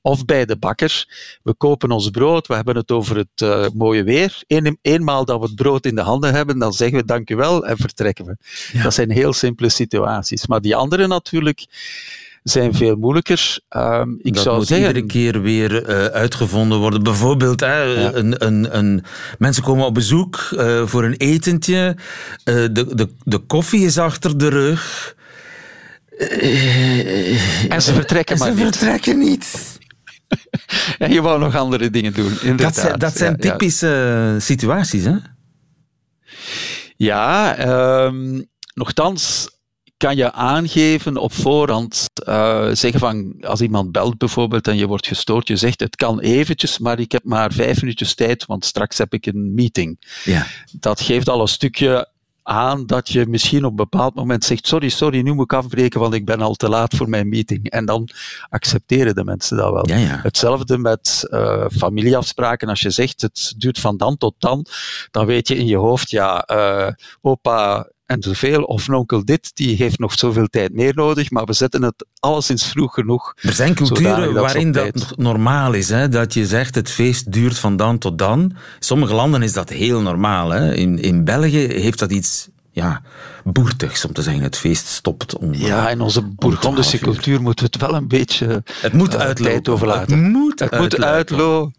Of 0.05 0.25
bij 0.25 0.45
de 0.45 0.57
bakker. 0.57 1.05
We 1.43 1.53
kopen 1.53 1.91
ons 1.91 2.09
brood, 2.09 2.47
we 2.47 2.53
hebben 2.55 2.75
het 2.75 2.91
over 2.91 3.17
het 3.17 3.41
uh, 3.43 3.65
mooie 3.73 4.03
weer. 4.03 4.43
Een, 4.47 4.77
eenmaal 4.81 5.25
dat 5.25 5.39
we 5.39 5.45
het 5.45 5.55
brood 5.55 5.85
in 5.85 5.95
de 5.95 6.01
handen 6.01 6.33
hebben, 6.33 6.59
dan 6.59 6.73
zeggen 6.73 6.97
we 6.97 7.05
dank 7.05 7.29
u 7.29 7.35
wel 7.35 7.65
en 7.65 7.77
vertrekken 7.77 8.25
we. 8.25 8.37
Ja. 8.73 8.83
Dat 8.83 8.93
zijn 8.93 9.11
heel 9.11 9.33
simpele 9.33 9.69
situaties. 9.69 10.47
Maar 10.47 10.61
die 10.61 10.75
andere 10.75 11.07
natuurlijk, 11.07 11.65
zijn 12.43 12.73
veel 12.73 12.95
moeilijker. 12.95 13.59
Um, 13.69 14.19
ik 14.21 14.33
dat 14.33 14.43
zou 14.43 14.57
moet 14.57 14.67
zeggen, 14.67 14.87
iedere 14.87 15.05
keer 15.05 15.41
weer 15.41 15.89
uh, 15.89 16.05
uitgevonden 16.05 16.79
worden. 16.79 17.03
Bijvoorbeeld, 17.03 17.59
hè, 17.59 17.81
ja. 17.81 18.13
een, 18.13 18.45
een, 18.45 18.77
een, 18.77 19.03
mensen 19.37 19.63
komen 19.63 19.85
op 19.85 19.93
bezoek 19.93 20.49
uh, 20.53 20.87
voor 20.87 21.03
een 21.03 21.15
etentje. 21.17 21.95
Uh, 22.45 22.55
de, 22.71 22.95
de, 22.95 23.09
de 23.23 23.37
koffie 23.37 23.85
is 23.85 23.97
achter 23.97 24.37
de 24.37 24.47
rug. 24.47 25.15
en 27.69 27.81
ze 27.81 27.93
vertrekken 27.93 28.37
maar 28.37 28.47
ze 28.47 28.53
niet. 28.53 28.63
vertrekken 28.63 29.17
niet. 29.17 29.72
ja, 30.99 31.07
je 31.07 31.21
wou 31.21 31.39
nog 31.39 31.55
andere 31.55 31.89
dingen 31.89 32.13
doen, 32.13 32.31
inderdaad. 32.41 32.57
Dat 32.57 32.83
zijn, 32.83 32.99
dat 32.99 33.17
zijn 33.17 33.37
typische 33.37 33.87
ja. 33.87 34.39
situaties, 34.39 35.03
hè? 35.03 35.15
Ja, 36.95 37.59
um, 38.05 38.45
nogthans, 38.73 39.49
kan 39.97 40.15
je 40.15 40.31
aangeven 40.31 41.17
op 41.17 41.33
voorhand, 41.33 42.09
uh, 42.27 42.69
zeggen 42.71 42.99
van, 42.99 43.35
als 43.41 43.61
iemand 43.61 43.91
belt 43.91 44.17
bijvoorbeeld 44.17 44.67
en 44.67 44.77
je 44.77 44.87
wordt 44.87 45.07
gestoord, 45.07 45.47
je 45.47 45.55
zegt 45.55 45.79
het 45.79 45.95
kan 45.95 46.19
eventjes, 46.19 46.79
maar 46.79 46.99
ik 46.99 47.11
heb 47.11 47.23
maar 47.23 47.51
vijf 47.51 47.81
minuutjes 47.81 48.15
tijd, 48.15 48.45
want 48.45 48.65
straks 48.65 48.97
heb 48.97 49.13
ik 49.13 49.25
een 49.25 49.53
meeting. 49.53 50.01
Ja. 50.23 50.47
Dat 50.71 51.01
geeft 51.01 51.29
al 51.29 51.41
een 51.41 51.47
stukje 51.47 52.07
aan 52.43 52.85
dat 52.85 53.09
je 53.09 53.27
misschien 53.27 53.63
op 53.63 53.69
een 53.69 53.75
bepaald 53.75 54.15
moment 54.15 54.43
zegt, 54.43 54.67
sorry, 54.67 54.89
sorry, 54.89 55.21
nu 55.21 55.33
moet 55.33 55.43
ik 55.43 55.53
afbreken, 55.53 55.99
want 55.99 56.13
ik 56.13 56.25
ben 56.25 56.41
al 56.41 56.53
te 56.53 56.69
laat 56.69 56.95
voor 56.95 57.09
mijn 57.09 57.29
meeting. 57.29 57.69
En 57.69 57.85
dan 57.85 58.09
accepteren 58.49 59.15
de 59.15 59.23
mensen 59.23 59.57
dat 59.57 59.71
wel. 59.71 59.87
Ja, 59.87 59.97
ja. 59.97 60.19
Hetzelfde 60.23 60.77
met 60.77 61.27
uh, 61.29 61.65
familieafspraken. 61.71 62.69
Als 62.69 62.81
je 62.81 62.89
zegt, 62.89 63.21
het 63.21 63.53
duurt 63.57 63.79
van 63.79 63.97
dan 63.97 64.17
tot 64.17 64.35
dan, 64.37 64.65
dan 65.11 65.25
weet 65.25 65.47
je 65.47 65.55
in 65.55 65.65
je 65.65 65.77
hoofd, 65.77 66.09
ja, 66.09 66.49
uh, 66.51 66.91
opa 67.21 67.87
en 68.05 68.21
zoveel, 68.21 68.63
of 68.63 68.89
onkel 68.89 69.25
dit, 69.25 69.51
die 69.53 69.75
heeft 69.75 69.99
nog 69.99 70.13
zoveel 70.19 70.47
tijd 70.47 70.73
meer 70.73 70.95
nodig, 70.95 71.31
maar 71.31 71.45
we 71.45 71.53
zetten 71.53 71.83
het 71.83 72.05
alleszins 72.19 72.65
vroeg 72.67 72.93
genoeg. 72.93 73.33
Er 73.41 73.53
zijn 73.53 73.73
culturen 73.73 74.33
waarin 74.33 74.71
dat 74.71 75.13
normaal 75.17 75.73
is, 75.73 75.89
hè? 75.89 76.09
dat 76.09 76.33
je 76.33 76.45
zegt 76.45 76.75
het 76.75 76.89
feest 76.89 77.31
duurt 77.31 77.59
van 77.59 77.77
dan 77.77 77.97
tot 77.97 78.17
dan. 78.17 78.39
In 78.41 78.55
sommige 78.79 79.13
landen 79.13 79.41
is 79.41 79.53
dat 79.53 79.69
heel 79.69 80.01
normaal. 80.01 80.49
Hè? 80.49 80.75
In, 80.75 80.99
in 80.99 81.23
België 81.23 81.67
heeft 81.67 81.99
dat 81.99 82.11
iets 82.11 82.47
ja, 82.73 83.01
boertigs 83.43 84.05
om 84.05 84.13
te 84.13 84.21
zeggen. 84.21 84.43
Het 84.43 84.57
feest 84.57 84.87
stopt 84.87 85.37
om. 85.37 85.53
Ja, 85.53 85.89
in 85.89 86.01
onze 86.01 86.21
Bourgondische 86.21 86.97
cultuur 86.97 87.41
moeten 87.41 87.65
we 87.65 87.71
het 87.71 87.81
wel 87.81 87.95
een 87.95 88.07
beetje 88.07 88.63
het 88.81 88.93
moet 88.93 89.15
uitlopen. 89.15 89.51
tijd 89.51 89.69
overlaten. 89.69 90.23
Het 90.23 90.31
moet 90.31 90.59
het. 90.59 90.77
Moet 90.77 91.01
uitlopen. 91.01 91.75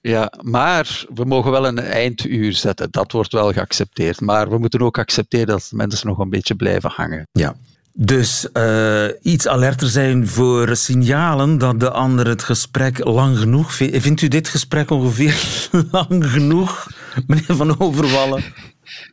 Ja, 0.00 0.32
maar 0.40 1.04
we 1.14 1.24
mogen 1.24 1.50
wel 1.50 1.66
een 1.66 1.78
einduur 1.78 2.52
zetten. 2.52 2.88
Dat 2.90 3.12
wordt 3.12 3.32
wel 3.32 3.52
geaccepteerd. 3.52 4.20
Maar 4.20 4.50
we 4.50 4.58
moeten 4.58 4.80
ook 4.80 4.98
accepteren 4.98 5.46
dat 5.46 5.70
mensen 5.74 6.06
nog 6.06 6.18
een 6.18 6.30
beetje 6.30 6.54
blijven 6.54 6.90
hangen. 6.94 7.26
Ja. 7.32 7.54
Dus 7.96 8.46
uh, 8.52 9.04
iets 9.22 9.48
alerter 9.48 9.88
zijn 9.88 10.28
voor 10.28 10.76
signalen 10.76 11.58
dat 11.58 11.80
de 11.80 11.90
ander 11.90 12.26
het 12.26 12.42
gesprek 12.42 13.04
lang 13.04 13.38
genoeg 13.38 13.74
vindt. 13.74 14.02
Vindt 14.02 14.22
u 14.22 14.28
dit 14.28 14.48
gesprek 14.48 14.90
ongeveer 14.90 15.68
lang 15.90 16.30
genoeg, 16.30 16.86
meneer 17.26 17.56
Van 17.56 17.80
Overwallen? 17.80 18.42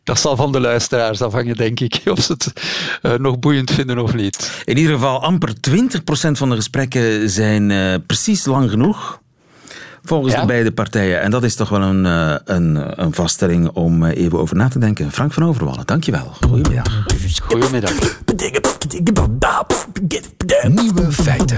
Dat 0.03 0.19
zal 0.19 0.35
van 0.35 0.51
de 0.51 0.59
luisteraars 0.59 1.21
afhangen, 1.21 1.55
denk 1.55 1.79
ik, 1.79 2.01
of 2.13 2.21
ze 2.21 2.31
het 2.31 2.53
uh, 3.01 3.13
nog 3.13 3.39
boeiend 3.39 3.71
vinden 3.71 3.99
of 3.99 4.13
niet. 4.13 4.61
In 4.65 4.77
ieder 4.77 4.93
geval, 4.93 5.23
amper 5.23 5.53
20% 5.69 5.71
van 6.31 6.49
de 6.49 6.55
gesprekken 6.55 7.29
zijn 7.29 7.69
uh, 7.69 7.95
precies 8.05 8.45
lang 8.45 8.69
genoeg. 8.69 9.19
Volgens 10.03 10.33
ja? 10.33 10.39
de 10.39 10.45
beide 10.45 10.71
partijen. 10.71 11.21
En 11.21 11.31
dat 11.31 11.43
is 11.43 11.55
toch 11.55 11.69
wel 11.69 11.81
een, 11.81 12.05
uh, 12.05 12.35
een, 12.45 13.01
een 13.03 13.13
vaststelling 13.13 13.69
om 13.69 14.05
even 14.05 14.39
over 14.39 14.55
na 14.55 14.67
te 14.67 14.79
denken. 14.79 15.11
Frank 15.11 15.33
van 15.33 15.45
Overwallen, 15.45 15.85
dankjewel. 15.85 16.33
Goedemiddag. 16.41 17.05
Goedemiddag. 17.43 17.93
Nieuwe 20.67 21.11
feiten. 21.11 21.57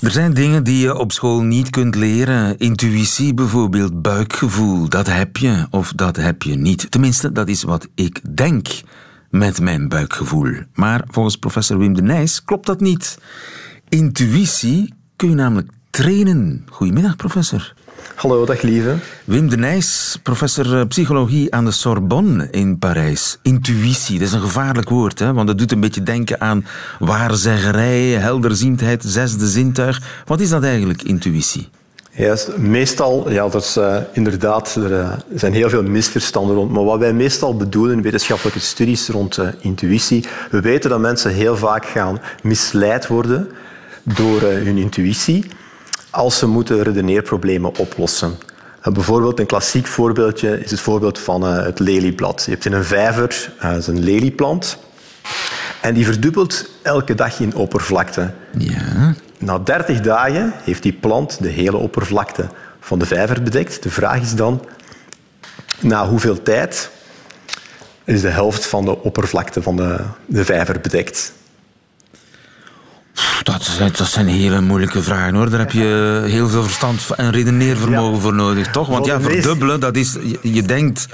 Er 0.00 0.10
zijn 0.10 0.34
dingen 0.34 0.64
die 0.64 0.78
je 0.78 0.98
op 0.98 1.12
school 1.12 1.42
niet 1.42 1.70
kunt 1.70 1.94
leren. 1.94 2.58
Intuïtie 2.58 3.34
bijvoorbeeld, 3.34 4.02
buikgevoel, 4.02 4.88
dat 4.88 5.06
heb 5.06 5.36
je 5.36 5.66
of 5.70 5.92
dat 5.92 6.16
heb 6.16 6.42
je 6.42 6.54
niet. 6.54 6.90
Tenminste, 6.90 7.32
dat 7.32 7.48
is 7.48 7.62
wat 7.62 7.88
ik 7.94 8.36
denk 8.36 8.68
met 9.30 9.60
mijn 9.60 9.88
buikgevoel. 9.88 10.52
Maar 10.74 11.04
volgens 11.08 11.36
professor 11.36 11.78
Wim 11.78 11.94
de 11.94 12.02
Nijs 12.02 12.44
klopt 12.44 12.66
dat 12.66 12.80
niet. 12.80 13.18
Intuïtie 13.88 14.94
kun 15.16 15.28
je 15.28 15.34
namelijk 15.34 15.70
trainen. 15.90 16.64
Goedemiddag, 16.70 17.16
professor. 17.16 17.74
Hallo, 18.14 18.46
dag 18.46 18.62
lieve. 18.62 18.94
Wim 19.24 19.48
de 19.48 19.56
Nijs, 19.56 20.18
professor 20.22 20.78
eh, 20.78 20.86
psychologie 20.86 21.54
aan 21.54 21.64
de 21.64 21.70
Sorbonne 21.70 22.48
in 22.50 22.78
Parijs. 22.78 23.38
Intuïtie, 23.42 24.18
dat 24.18 24.28
is 24.28 24.34
een 24.34 24.40
gevaarlijk 24.40 24.88
woord, 24.88 25.18
hè? 25.18 25.32
want 25.32 25.48
het 25.48 25.58
doet 25.58 25.72
een 25.72 25.80
beetje 25.80 26.02
denken 26.02 26.40
aan 26.40 26.66
waarzeggerij, 26.98 28.08
helderziendheid, 28.08 29.04
zesde 29.06 29.46
zintuig. 29.46 30.22
Wat 30.26 30.40
is 30.40 30.50
dat 30.50 30.62
eigenlijk, 30.62 31.02
intuïtie? 31.02 31.68
Juist, 32.10 32.56
meestal, 32.56 33.30
ja, 33.30 33.48
dat 33.48 33.62
is 33.62 33.76
uh, 33.76 33.96
inderdaad, 34.12 34.74
er 34.74 34.90
uh, 34.90 35.12
zijn 35.34 35.52
heel 35.52 35.68
veel 35.68 35.82
misverstanden 35.82 36.56
rond. 36.56 36.70
Maar 36.70 36.84
wat 36.84 36.98
wij 36.98 37.12
meestal 37.12 37.56
bedoelen 37.56 37.96
in 37.96 38.02
wetenschappelijke 38.02 38.60
studies 38.60 39.08
rond 39.08 39.38
uh, 39.38 39.48
intuïtie, 39.60 40.24
we 40.50 40.60
weten 40.60 40.90
dat 40.90 41.00
mensen 41.00 41.30
heel 41.30 41.56
vaak 41.56 41.86
gaan 41.86 42.20
misleid 42.42 43.06
worden 43.06 43.48
door 44.02 44.40
hun 44.40 44.76
intuïtie 44.76 45.44
als 46.10 46.38
ze 46.38 46.46
moeten 46.46 46.82
redeneerproblemen 46.82 47.76
oplossen. 47.76 48.38
bijvoorbeeld 48.82 49.38
een 49.38 49.46
klassiek 49.46 49.86
voorbeeldje 49.86 50.60
is 50.60 50.70
het 50.70 50.80
voorbeeld 50.80 51.18
van 51.18 51.42
het 51.42 51.78
lelieblad. 51.78 52.42
Je 52.44 52.50
hebt 52.50 52.64
in 52.64 52.72
een 52.72 52.84
vijver 52.84 53.52
uh, 53.62 53.76
een 53.86 54.02
lelieplant 54.02 54.78
en 55.80 55.94
die 55.94 56.04
verdubbelt 56.04 56.70
elke 56.82 57.14
dag 57.14 57.40
in 57.40 57.54
oppervlakte. 57.54 58.30
Ja. 58.58 59.14
Na 59.38 59.58
30 59.58 60.00
dagen 60.00 60.52
heeft 60.62 60.82
die 60.82 60.92
plant 60.92 61.42
de 61.42 61.48
hele 61.48 61.76
oppervlakte 61.76 62.48
van 62.80 62.98
de 62.98 63.06
vijver 63.06 63.42
bedekt. 63.42 63.82
De 63.82 63.90
vraag 63.90 64.20
is 64.20 64.34
dan, 64.34 64.64
na 65.80 66.08
hoeveel 66.08 66.42
tijd 66.42 66.90
is 68.04 68.20
de 68.20 68.28
helft 68.28 68.66
van 68.66 68.84
de 68.84 69.02
oppervlakte 69.02 69.62
van 69.62 69.76
de, 69.76 69.98
de 70.26 70.44
vijver 70.44 70.80
bedekt? 70.80 71.32
Dat, 73.42 73.70
dat 73.96 74.08
zijn 74.08 74.26
hele 74.26 74.60
moeilijke 74.60 75.02
vragen 75.02 75.34
hoor. 75.34 75.50
Daar 75.50 75.58
heb 75.58 75.70
je 75.70 76.22
heel 76.26 76.48
veel 76.48 76.62
verstand 76.62 77.10
en 77.16 77.30
redeneervermogen 77.30 78.14
ja. 78.14 78.20
voor 78.20 78.34
nodig, 78.34 78.70
toch? 78.70 78.88
Want 78.88 79.06
ja, 79.06 79.20
verdubbelen, 79.20 79.80
dat 79.80 79.96
is, 79.96 80.12
je, 80.12 80.38
je 80.42 80.62
denkt 80.62 81.06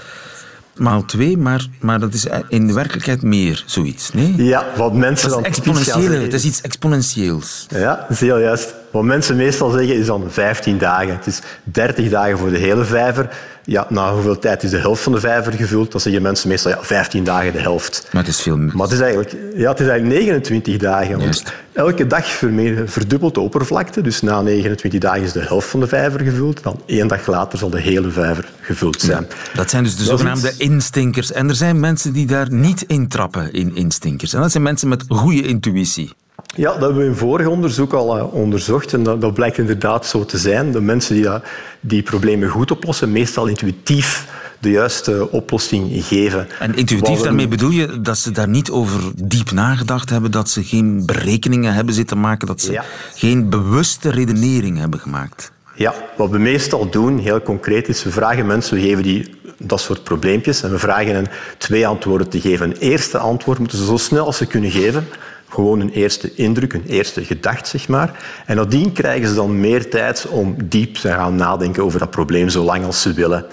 maal 0.77 1.05
twee, 1.05 1.37
maar, 1.39 1.67
maar 1.81 2.01
dat 2.01 2.15
is 2.15 2.27
in 2.49 2.67
de 2.67 2.73
werkelijkheid 2.73 3.23
meer, 3.23 3.63
zoiets. 3.67 4.13
Nee? 4.13 4.35
Ja, 4.37 4.67
wat 4.77 4.93
mensen 4.93 5.29
dat 5.29 5.39
is 5.39 5.45
exponentiële, 5.47 6.17
Het 6.17 6.33
is 6.33 6.45
iets 6.45 6.61
exponentieels. 6.61 7.67
Ja, 7.69 7.97
dat 7.97 8.11
is 8.11 8.21
heel 8.21 8.39
juist. 8.39 8.75
Wat 8.91 9.03
mensen 9.03 9.37
meestal 9.37 9.71
zeggen 9.71 9.97
is 9.97 10.07
dan 10.07 10.25
15 10.29 10.79
dagen. 10.79 11.09
Het 11.09 11.27
is 11.27 11.41
30 11.63 12.09
dagen 12.09 12.39
voor 12.39 12.51
de 12.51 12.59
hele 12.59 12.85
vijver. 12.85 13.29
Ja, 13.65 13.87
na 13.89 14.13
hoeveel 14.13 14.39
tijd 14.39 14.63
is 14.63 14.71
de 14.71 14.79
helft 14.79 15.03
van 15.03 15.13
de 15.13 15.21
vijver 15.21 15.53
gevuld? 15.53 15.93
Dan 15.93 16.01
zeggen 16.01 16.23
mensen 16.23 16.49
meestal 16.49 16.71
ja, 16.71 16.79
15 16.81 17.25
dagen 17.25 17.53
de 17.53 17.59
helft. 17.59 18.09
Maar 18.13 18.23
het 18.23 18.33
is 18.33 18.41
veel 18.41 18.57
Maar 18.57 18.87
het 18.87 18.93
is 18.93 19.01
eigenlijk, 19.01 19.37
ja, 19.55 19.71
het 19.71 19.81
is 19.81 19.87
eigenlijk 19.87 20.21
29 20.21 20.77
dagen. 20.77 21.19
Want 21.19 21.43
elke 21.73 22.07
dag 22.07 22.27
verdubbelt 22.87 23.35
de 23.35 23.41
oppervlakte. 23.41 24.01
Dus 24.01 24.23
na 24.23 24.41
29 24.41 25.01
dagen 25.01 25.23
is 25.23 25.33
de 25.33 25.41
helft 25.41 25.69
van 25.69 25.81
de 25.81 25.87
vijver 25.87 26.21
gevuld. 26.21 26.63
Dan 26.63 26.81
één 26.87 27.09
dag 27.09 27.27
later 27.27 27.59
zal 27.59 27.71
de 27.71 27.81
hele 27.81 28.11
vijver 28.11 28.49
gevuld 28.61 29.01
zijn. 29.01 29.27
Ja, 29.29 29.55
dat 29.55 29.71
zijn 29.71 29.85
dus 29.85 29.97
de 29.97 30.05
zogenaamde 30.05 30.55
instinkers. 30.59 31.33
En 31.33 31.49
er 31.49 31.55
zijn 31.55 31.81
mensen 31.81 32.13
die 32.13 32.27
daar 32.27 32.53
niet 32.53 32.85
intrappen 32.87 33.53
in 33.53 33.77
instinkers. 33.77 34.35
En 34.35 34.41
dat 34.41 34.51
zijn 34.51 34.63
mensen 34.63 34.89
met 34.89 35.05
goede 35.09 35.43
intuïtie. 35.43 36.13
Ja, 36.55 36.73
dat 36.73 36.81
hebben 36.81 36.99
we 36.99 37.05
in 37.05 37.15
vorig 37.15 37.47
onderzoek 37.47 37.93
al 37.93 38.17
uh, 38.17 38.35
onderzocht 38.35 38.93
en 38.93 39.03
dat, 39.03 39.21
dat, 39.21 39.35
blijkt 39.35 39.59
inderdaad 39.59 40.07
zo 40.07 40.25
te 40.25 40.39
zijn. 40.39 40.73
De 40.73 40.81
mensen 40.81 41.15
die 41.15 41.25
uh, 41.25 41.35
die 41.81 42.03
problemen 42.03 42.49
goed 42.49 42.71
oplossen, 42.71 43.13
meestal 43.13 43.47
intuïtief 43.47 44.27
de 44.59 44.71
juiste 44.71 45.31
oplossing 45.31 46.05
geven. 46.05 46.49
En 46.59 46.75
intuïtief, 46.75 47.21
daarmee 47.21 47.49
bedoel 47.49 47.71
je 47.71 48.01
dat 48.01 48.19
ze 48.19 48.31
daar 48.31 48.49
niet 48.49 48.71
over 48.71 49.01
diep 49.15 49.51
nagedacht 49.51 50.11
hebben, 50.11 50.31
dat 50.31 50.49
ze 50.49 50.65
geen 50.65 51.07
berekeningen 51.07 51.75
hebben 51.75 51.95
zitten 51.95 52.21
maken, 52.21 52.47
dat 52.47 52.61
ze 52.61 52.73
ja. 52.73 52.85
geen 53.15 53.51
bewuste 53.51 54.11
redenering 54.11 54.79
hebben 54.79 55.01
gemaakt? 55.01 55.53
Ja, 55.75 55.95
wat 56.17 56.31
we 56.31 56.39
meestal 56.39 56.91
doen, 56.91 57.19
heel 57.19 57.43
concreet, 57.43 57.89
is 57.89 58.05
we 58.05 58.11
vragen 58.11 58.47
mensen, 58.47 58.77
we 58.77 58.83
geven 58.83 59.03
die 59.03 59.35
dat 59.59 59.81
soort 59.81 60.03
probleempjes 60.03 60.63
en 60.63 60.71
we 60.71 60.79
vragen 60.79 61.15
hen 61.15 61.27
twee 61.59 61.87
antwoorden 61.87 62.29
te 62.29 62.41
geven. 62.41 62.71
Een 62.71 62.77
eerste 62.77 63.19
antwoord 63.19 63.59
moeten 63.59 63.79
ze 63.79 63.85
zo 63.85 63.97
snel 63.97 64.27
als 64.27 64.37
ze 64.37 64.47
kunnen 64.47 64.71
geven, 64.71 65.07
gewoon 65.49 65.81
een 65.81 65.91
eerste 65.91 66.35
indruk, 66.35 66.73
een 66.73 66.87
eerste 66.87 67.25
gedacht, 67.25 67.69
zeg 67.69 67.89
maar. 67.89 68.25
En 68.47 68.57
nadien 68.57 68.93
krijgen 68.93 69.29
ze 69.29 69.35
dan 69.35 69.61
meer 69.61 69.91
tijd 69.91 70.27
om 70.29 70.57
diep 70.65 70.95
te 70.95 71.09
gaan 71.09 71.35
nadenken 71.35 71.83
over 71.83 71.99
dat 71.99 72.11
probleem, 72.11 72.49
zolang 72.49 72.85
als 72.85 73.03
ze 73.03 73.13
willen. 73.13 73.47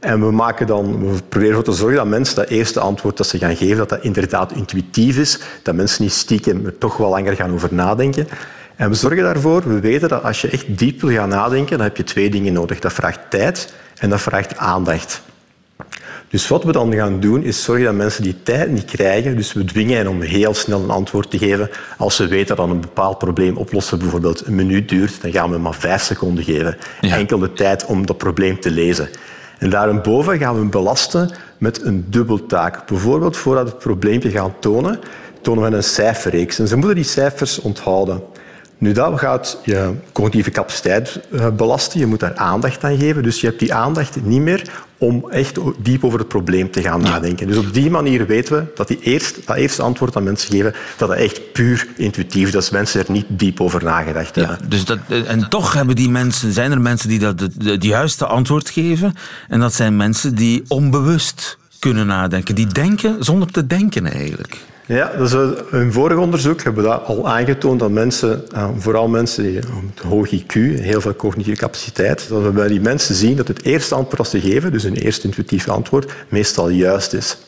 En 0.00 0.20
we, 0.20 0.32
maken 0.32 0.66
dan, 0.66 1.12
we 1.12 1.22
proberen 1.22 1.56
ervoor 1.56 1.72
te 1.72 1.78
zorgen 1.78 1.96
dat 1.96 2.06
mensen 2.06 2.36
dat 2.36 2.48
eerste 2.48 2.80
antwoord 2.80 3.16
dat 3.16 3.26
ze 3.26 3.38
gaan 3.38 3.56
geven, 3.56 3.76
dat 3.76 3.88
dat 3.88 4.02
inderdaad 4.02 4.52
intuïtief 4.52 5.18
is, 5.18 5.38
dat 5.62 5.74
mensen 5.74 6.02
niet 6.02 6.12
stiekem 6.12 6.66
er 6.66 6.78
toch 6.78 6.96
wel 6.96 7.08
langer 7.08 7.36
gaan 7.36 7.52
over 7.52 7.68
nadenken. 7.74 8.28
En 8.76 8.88
we 8.88 8.94
zorgen 8.94 9.22
daarvoor, 9.22 9.68
we 9.68 9.80
weten 9.80 10.08
dat 10.08 10.22
als 10.22 10.40
je 10.40 10.48
echt 10.48 10.78
diep 10.78 11.00
wil 11.00 11.10
gaan 11.10 11.28
nadenken, 11.28 11.76
dan 11.76 11.86
heb 11.86 11.96
je 11.96 12.04
twee 12.04 12.30
dingen 12.30 12.52
nodig. 12.52 12.78
Dat 12.78 12.92
vraagt 12.92 13.20
tijd 13.28 13.74
en 13.98 14.10
dat 14.10 14.20
vraagt 14.20 14.56
aandacht. 14.56 15.22
Dus 16.28 16.48
wat 16.48 16.64
we 16.64 16.72
dan 16.72 16.94
gaan 16.94 17.20
doen, 17.20 17.42
is 17.42 17.62
zorgen 17.62 17.84
dat 17.84 17.94
mensen 17.94 18.22
die 18.22 18.42
tijd 18.42 18.70
niet 18.70 18.84
krijgen. 18.84 19.36
Dus 19.36 19.52
we 19.52 19.64
dwingen 19.64 19.96
hen 19.96 20.08
om 20.08 20.20
heel 20.20 20.54
snel 20.54 20.82
een 20.82 20.90
antwoord 20.90 21.30
te 21.30 21.38
geven. 21.38 21.70
Als 21.98 22.16
ze 22.16 22.26
weten 22.26 22.56
dat 22.56 22.68
een 22.68 22.80
bepaald 22.80 23.18
probleem 23.18 23.56
oplossen 23.56 23.98
bijvoorbeeld 23.98 24.46
een 24.46 24.54
minuut 24.54 24.88
duurt, 24.88 25.22
dan 25.22 25.32
gaan 25.32 25.50
we 25.50 25.58
maar 25.58 25.74
vijf 25.74 26.02
seconden 26.02 26.44
geven. 26.44 26.76
Ja. 27.00 27.16
Enkel 27.16 27.38
de 27.38 27.52
tijd 27.52 27.84
om 27.84 28.06
dat 28.06 28.18
probleem 28.18 28.60
te 28.60 28.70
lezen. 28.70 29.08
En 29.58 29.70
daarboven 29.70 30.38
gaan 30.38 30.54
we 30.54 30.60
hem 30.60 30.70
belasten 30.70 31.30
met 31.58 31.82
een 31.82 32.04
dubbeltaak. 32.08 32.86
Bijvoorbeeld 32.86 33.36
voordat 33.36 33.64
we 33.64 33.70
het 33.70 33.78
probleempje 33.78 34.30
gaan 34.30 34.54
tonen, 34.60 35.00
tonen 35.40 35.70
we 35.70 35.76
een 35.76 35.82
cijferreeks. 35.82 36.58
En 36.58 36.68
ze 36.68 36.76
moeten 36.76 36.94
die 36.94 37.04
cijfers 37.04 37.60
onthouden. 37.60 38.22
Nu, 38.78 38.92
dat 38.92 39.18
gaat 39.18 39.58
je 39.64 39.94
cognitieve 40.12 40.50
capaciteit 40.50 41.20
eh, 41.32 41.48
belasten. 41.48 42.00
Je 42.00 42.06
moet 42.06 42.20
daar 42.20 42.34
aandacht 42.34 42.84
aan 42.84 42.98
geven. 42.98 43.22
Dus 43.22 43.40
je 43.40 43.46
hebt 43.46 43.58
die 43.58 43.74
aandacht 43.74 44.22
niet 44.22 44.40
meer 44.40 44.84
om 44.98 45.30
echt 45.30 45.58
diep 45.78 46.04
over 46.04 46.18
het 46.18 46.28
probleem 46.28 46.70
te 46.70 46.82
gaan 46.82 47.00
nadenken. 47.00 47.46
Dus 47.46 47.56
op 47.56 47.74
die 47.74 47.90
manier 47.90 48.26
weten 48.26 48.56
we 48.56 48.64
dat 48.74 48.88
die 48.88 48.98
eerst, 49.00 49.46
dat 49.46 49.56
eerste 49.56 49.82
antwoord 49.82 50.16
aan 50.16 50.22
mensen 50.22 50.50
geven, 50.50 50.74
dat 50.96 51.08
het 51.08 51.18
echt 51.18 51.52
puur 51.52 51.86
intuïtief 51.96 52.46
is. 52.46 52.52
Dat 52.52 52.70
mensen 52.70 53.06
er 53.06 53.12
niet 53.12 53.26
diep 53.28 53.60
over 53.60 53.84
nagedacht 53.84 54.34
hebben. 54.34 54.58
Ja, 54.60 54.68
dus 54.68 54.84
dat, 54.84 54.98
en 55.08 55.48
toch 55.48 55.72
hebben 55.72 55.96
die 55.96 56.08
mensen, 56.08 56.52
zijn 56.52 56.72
er 56.72 56.80
mensen 56.80 57.08
die 57.08 57.18
dat 57.18 57.40
het 57.58 57.84
juiste 57.84 58.26
antwoord 58.26 58.70
geven. 58.70 59.14
En 59.48 59.60
dat 59.60 59.74
zijn 59.74 59.96
mensen 59.96 60.34
die 60.34 60.64
onbewust 60.68 61.58
kunnen 61.78 62.06
nadenken. 62.06 62.54
Die 62.54 62.66
denken 62.66 63.24
zonder 63.24 63.50
te 63.50 63.66
denken 63.66 64.06
eigenlijk. 64.12 64.58
Ja, 64.88 65.12
dus 65.16 65.34
in 65.72 65.92
vorig 65.92 66.18
onderzoek 66.18 66.62
hebben 66.62 66.82
we 66.82 66.88
dat 66.88 67.04
al 67.04 67.28
aangetoond 67.28 67.80
dat 67.80 67.90
mensen, 67.90 68.44
vooral 68.76 69.08
mensen 69.08 69.42
die 69.42 69.60
hoog 70.08 70.30
IQ, 70.30 70.52
heel 70.80 71.00
veel 71.00 71.16
cognitieve 71.16 71.60
capaciteit, 71.60 72.28
dat 72.28 72.42
we 72.42 72.50
bij 72.50 72.68
die 72.68 72.80
mensen 72.80 73.14
zien 73.14 73.36
dat 73.36 73.48
het 73.48 73.64
eerste 73.64 73.94
antwoord 73.94 74.16
dat 74.16 74.28
ze 74.28 74.40
geven, 74.40 74.72
dus 74.72 74.84
een 74.84 74.96
eerste 74.96 75.26
intuïtief 75.26 75.68
antwoord, 75.68 76.12
meestal 76.28 76.68
juist 76.68 77.12
is. 77.12 77.38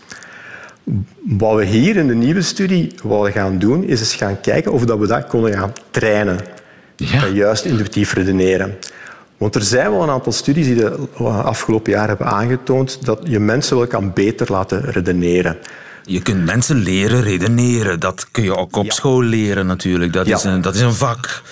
Wat 1.22 1.57
we 1.57 1.64
hier 1.64 1.96
in 1.96 2.07
de 2.07 2.14
nieuwe 2.14 2.42
studie 2.42 2.94
willen 3.03 3.33
gaan 3.33 3.59
doen, 3.59 3.85
is 3.85 4.01
eens 4.01 4.14
gaan 4.14 4.40
kijken 4.40 4.72
of 4.72 4.85
we 4.85 5.07
dat 5.07 5.27
kunnen 5.27 5.53
gaan 5.53 5.72
trainen. 5.90 6.38
Ja. 6.96 7.27
Juist 7.27 7.64
intuïtief 7.64 8.14
redeneren. 8.14 8.77
Want 9.37 9.55
er 9.55 9.62
zijn 9.62 9.90
wel 9.90 10.03
een 10.03 10.11
aantal 10.11 10.33
studies 10.33 10.66
die 10.66 10.74
de 10.74 10.96
afgelopen 11.24 11.92
jaar 11.92 12.09
hebben 12.09 12.27
aangetoond 12.27 13.05
dat 13.05 13.20
je 13.24 13.38
mensen 13.38 13.77
wel 13.77 13.87
kan 13.87 14.12
beter 14.12 14.46
laten 14.53 14.81
redeneren. 14.90 15.57
Je 16.09 16.23
kunt 16.23 16.44
mensen 16.44 16.77
leren 16.77 17.23
redeneren. 17.23 18.01
Dat 18.01 18.27
kun 18.31 18.42
je 18.42 18.57
ook 18.57 18.77
op 18.77 18.85
ja. 18.85 18.92
school 18.92 19.23
leren 19.23 19.66
natuurlijk. 19.66 20.12
Dat, 20.12 20.27
ja. 20.27 20.37
is, 20.37 20.44
een, 20.44 20.61
dat 20.61 20.75
is 20.75 20.81
een 20.81 20.94
vak. 20.94 21.42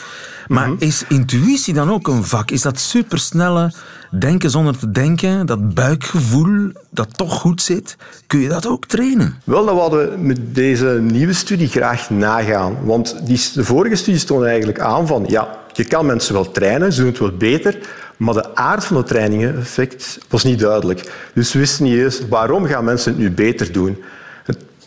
Maar 0.49 0.66
mm 0.66 0.77
-hmm. 0.79 0.88
is 0.88 1.05
intuïtie 1.09 1.75
dan 1.75 1.90
ook 1.90 2.09
een 2.09 2.25
vak? 2.25 2.51
Is 2.51 2.62
dat 2.62 2.79
supersnelle 2.79 3.73
denken 4.11 4.51
zonder 4.51 4.79
te 4.79 4.90
denken, 4.90 5.47
dat 5.47 5.75
buikgevoel 5.75 6.71
dat 6.90 7.16
toch 7.16 7.33
goed 7.33 7.62
zit, 7.62 7.97
kun 8.27 8.40
je 8.40 8.49
dat 8.49 8.66
ook 8.66 8.87
trainen? 8.87 9.40
Wel, 9.45 9.64
dat 9.64 9.79
hadden 9.79 10.11
we 10.11 10.16
met 10.19 10.55
deze 10.55 10.99
nieuwe 11.03 11.33
studie 11.33 11.69
graag 11.69 12.11
nagaan. 12.11 12.77
Want 12.85 13.27
die, 13.27 13.40
de 13.55 13.64
vorige 13.64 13.97
studie 13.97 14.21
stond 14.21 14.45
eigenlijk 14.45 14.81
aan 14.81 15.07
van, 15.07 15.25
ja, 15.29 15.59
je 15.73 15.85
kan 15.85 16.07
mensen 16.07 16.35
wel 16.35 16.51
trainen, 16.51 16.92
ze 16.92 17.01
doen 17.01 17.11
het 17.11 17.19
wel 17.19 17.37
beter, 17.37 17.79
maar 18.16 18.35
de 18.35 18.55
aard 18.55 18.85
van 18.85 18.97
het 18.97 19.07
training-effect 19.07 20.19
was 20.29 20.45
niet 20.45 20.59
duidelijk. 20.59 21.12
Dus 21.35 21.53
we 21.53 21.59
wisten 21.59 21.85
niet 21.85 21.99
eens 21.99 22.21
waarom 22.29 22.66
gaan 22.66 22.85
mensen 22.85 23.12
het 23.12 23.21
nu 23.21 23.31
beter 23.31 23.73
doen 23.73 24.03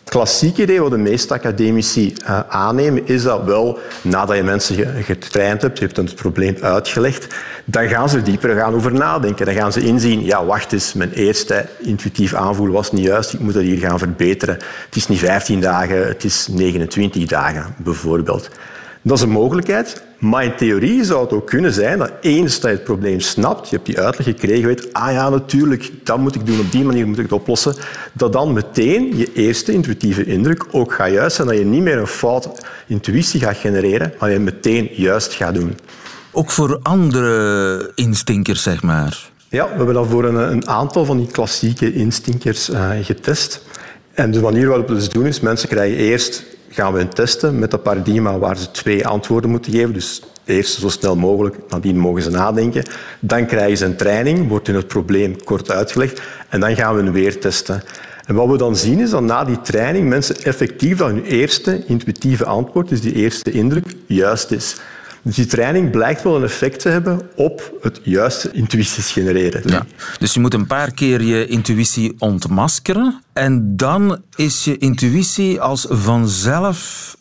klassieke 0.10 0.62
idee 0.62 0.82
wat 0.82 0.91
de 0.91 0.98
meeste 0.98 1.34
academici 1.34 2.13
uh, 2.24 2.39
aannemen, 2.48 3.08
is 3.08 3.24
dat 3.24 3.43
wel 3.43 3.80
nadat 4.02 4.36
je 4.36 4.43
mensen 4.43 5.04
getraind 5.04 5.62
hebt, 5.62 5.80
je 5.80 5.86
hebt 5.86 5.98
het 5.98 6.15
probleem 6.15 6.56
uitgelegd, 6.62 7.36
dan 7.65 7.88
gaan 7.88 8.10
ze 8.10 8.22
dieper 8.22 8.56
gaan 8.56 8.76
over 8.76 8.93
nadenken. 8.93 9.45
Dan 9.45 9.56
gaan 9.56 9.72
ze 9.72 9.82
inzien, 9.82 10.26
ja, 10.26 10.45
wacht 10.45 10.74
eens, 10.74 10.93
mijn 10.93 11.12
eerste 11.12 11.65
intuïtief 11.78 12.34
aanvoel 12.34 12.72
was 12.72 12.91
niet 12.91 13.06
juist, 13.06 13.34
ik 13.34 13.39
moet 13.39 13.54
dat 13.54 13.63
hier 13.63 13.78
gaan 13.78 14.00
verbeteren. 14.00 14.56
Het 14.86 14.95
is 14.95 15.08
niet 15.08 15.19
15 15.19 15.62
dagen, 15.62 16.08
het 16.08 16.24
is 16.24 16.48
29 16.48 17.26
dagen, 17.26 17.76
bijvoorbeeld. 17.78 18.50
Dat 19.01 19.17
is 19.17 19.23
een 19.23 19.29
mogelijkheid, 19.29 20.03
maar 20.17 20.43
in 20.43 20.55
theorie 20.55 21.03
zou 21.03 21.23
het 21.23 21.33
ook 21.33 21.47
kunnen 21.47 21.73
zijn 21.73 21.97
dat 21.97 22.12
eens 22.21 22.59
dat 22.59 22.69
je 22.69 22.75
het 22.75 22.85
probleem 22.85 23.19
snapt, 23.19 23.69
je 23.69 23.75
hebt 23.75 23.88
die 23.88 23.99
uitleg 23.99 24.27
gekregen, 24.27 24.67
weet, 24.67 24.93
ah 24.93 25.12
ja, 25.12 25.29
natuurlijk, 25.29 25.91
dat 26.03 26.17
moet 26.17 26.35
ik 26.35 26.45
doen, 26.45 26.59
op 26.59 26.71
die 26.71 26.83
manier 26.83 27.07
moet 27.07 27.17
ik 27.17 27.23
het 27.23 27.31
oplossen, 27.31 27.75
dat 28.13 28.33
dan 28.33 28.53
meteen 28.53 29.17
je 29.17 29.33
eerste 29.33 29.71
intuïtieve 29.71 30.25
indruk 30.25 30.65
ook 30.71 30.93
gaat 30.93 31.12
juist 31.12 31.35
zijn, 31.35 31.47
dat 31.47 31.57
je 31.57 31.65
niet 31.65 31.81
meer 31.81 31.97
een 31.97 32.07
fout 32.07 32.49
intuïtie 32.88 33.39
gaat 33.39 33.57
genereren, 33.57 34.13
maar 34.19 34.31
je 34.31 34.39
meteen 34.39 34.89
juist 34.91 35.33
gaat 35.33 35.53
doen. 35.53 35.77
ook 36.31 36.51
voor 36.51 36.79
andere 36.81 37.91
instinkers, 37.95 38.63
zeg 38.63 38.83
maar. 38.83 39.29
Ja, 39.49 39.63
we 39.63 39.75
hebben 39.75 39.93
dat 39.93 40.07
voor 40.07 40.25
een, 40.25 40.51
een 40.51 40.67
aantal 40.67 41.05
van 41.05 41.17
die 41.17 41.27
klassieke 41.27 41.93
instinkers 41.93 42.69
uh, 42.69 42.89
getest. 43.01 43.65
En 44.13 44.31
de 44.31 44.41
manier 44.41 44.67
waarop 44.67 44.88
we 44.88 44.93
dat 44.93 45.12
doen 45.12 45.25
is, 45.25 45.39
mensen 45.39 45.69
krijgen 45.69 45.97
eerst, 45.97 46.43
gaan 46.69 46.93
we 46.93 46.99
een 46.99 47.10
testen 47.10 47.60
met 47.60 47.71
dat 47.71 47.84
paradigma 47.84 48.38
waar 48.38 48.58
ze 48.58 48.71
twee 48.71 49.08
antwoorden 49.08 49.49
moeten 49.49 49.71
geven. 49.71 49.93
Dus 49.93 50.21
eerst 50.45 50.79
zo 50.79 50.89
snel 50.89 51.15
mogelijk, 51.15 51.55
nadien 51.69 51.97
mogen 51.97 52.21
ze 52.21 52.29
nadenken. 52.29 52.84
Dan 53.19 53.45
krijgen 53.45 53.77
ze 53.77 53.86
een 53.86 53.97
training, 53.97 54.47
wordt 54.47 54.67
hun 54.67 54.75
het 54.75 54.88
probleem 54.88 55.43
kort 55.43 55.71
uitgelegd. 55.71 56.21
En 56.49 56.60
dan 56.60 56.75
gaan 56.75 56.95
we 56.95 57.01
een 57.01 57.12
weer 57.12 57.39
testen. 57.39 57.84
En 58.25 58.36
wat 58.36 58.47
we 58.47 58.58
dan 58.58 58.75
zien 58.75 58.99
is 58.99 59.10
dat 59.10 59.21
na 59.21 59.43
die 59.43 59.62
training 59.62 60.10
mensen 60.10 60.36
effectief 60.43 60.97
dat 60.97 61.08
hun 61.08 61.23
eerste 61.23 61.86
intuïtieve 61.86 62.45
antwoord, 62.45 62.89
dus 62.89 63.01
die 63.01 63.13
eerste 63.13 63.51
indruk, 63.51 63.95
juist 64.05 64.51
is. 64.51 64.75
Dus 65.21 65.36
die 65.36 65.45
training 65.45 65.91
blijkt 65.91 66.23
wel 66.23 66.36
een 66.36 66.43
effect 66.43 66.79
te 66.79 66.89
hebben 66.89 67.21
op 67.36 67.77
het 67.82 67.99
juiste 68.03 68.51
intuïties 68.51 69.12
genereren. 69.12 69.62
Ja. 69.65 69.86
Dus 70.19 70.34
je 70.34 70.39
moet 70.39 70.53
een 70.53 70.67
paar 70.67 70.91
keer 70.91 71.21
je 71.21 71.47
intuïtie 71.47 72.15
ontmaskeren 72.19 73.21
en 73.34 73.75
dan 73.77 74.21
is 74.36 74.63
je 74.63 74.77
intuïtie 74.77 75.62
als 75.62 75.86
vanzelf 75.89 77.17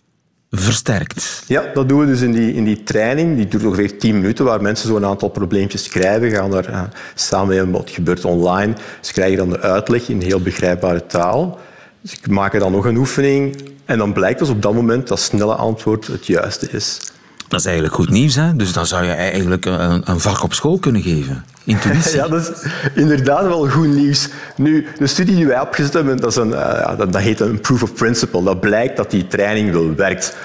versterkt. 0.50 1.42
Ja, 1.46 1.64
dat 1.74 1.88
doen 1.88 2.00
we 2.00 2.06
dus 2.06 2.20
in 2.20 2.32
die, 2.32 2.54
in 2.54 2.64
die 2.64 2.82
training. 2.82 3.37
Die 3.37 3.48
duurt 3.48 3.64
ongeveer 3.64 3.98
10 3.98 4.14
minuten, 4.14 4.44
waar 4.44 4.62
mensen 4.62 4.88
zo'n 4.88 5.04
aantal 5.04 5.28
probleempjes 5.28 5.84
schrijven. 5.84 6.30
Gaan 6.30 6.50
daar 6.50 6.70
uh, 6.70 6.82
samen 7.14 7.48
mee 7.48 7.72
wat 7.72 7.90
gebeurt 7.90 8.24
online. 8.24 8.72
Ze 9.00 9.12
krijgen 9.12 9.37
dan 9.37 9.50
de 9.50 9.61
uitleg 9.61 10.08
in 10.08 10.20
heel 10.20 10.40
begrijpbare 10.40 11.06
taal. 11.06 11.58
Ze 12.02 12.16
maken 12.30 12.61
dan 12.61 12.72
nog 12.72 12.84
een 12.84 12.96
oefening. 12.96 13.62
En 13.84 13.98
dan 13.98 14.12
blijkt 14.12 14.38
dus 14.38 14.48
op 14.48 14.62
dat 14.62 14.74
moment 14.74 15.08
dat 15.08 15.20
snelle 15.20 15.54
antwoord 15.54 16.06
het 16.06 16.26
juiste 16.26 16.70
is. 16.70 17.00
Dat 17.48 17.61
is 17.61 17.66
eigenlijk 17.66 17.94
goed 17.94 18.11
nieuws, 18.11 18.34
hè? 18.34 18.56
Dus 18.56 18.72
dan 18.72 18.87
zou 18.87 19.04
je 19.04 19.12
eigenlijk 19.12 19.64
een, 19.64 20.02
een 20.04 20.20
vak 20.20 20.42
op 20.42 20.54
school 20.54 20.78
kunnen 20.78 21.02
geven. 21.02 21.44
Intuïtie. 21.64 22.16
Ja, 22.20 22.28
dat 22.28 22.40
is 22.40 22.70
inderdaad 22.94 23.42
wel 23.42 23.68
goed 23.68 23.94
nieuws. 23.94 24.28
Nu, 24.56 24.87
de 24.98 25.06
studie 25.06 25.37
die 25.37 25.46
wij 25.46 25.61
opgezet 25.61 25.92
hebben, 25.92 26.16
dat, 26.16 26.30
is 26.30 26.37
een, 26.37 26.50
dat, 26.96 27.12
dat 27.12 27.22
heet 27.22 27.40
een 27.40 27.61
proof 27.61 27.82
of 27.82 27.94
principle. 27.94 28.42
Dat 28.42 28.61
blijkt 28.61 28.96
dat 28.96 29.11
die 29.11 29.26
training 29.26 29.72
wel 29.72 29.94
werkt. 29.94 30.37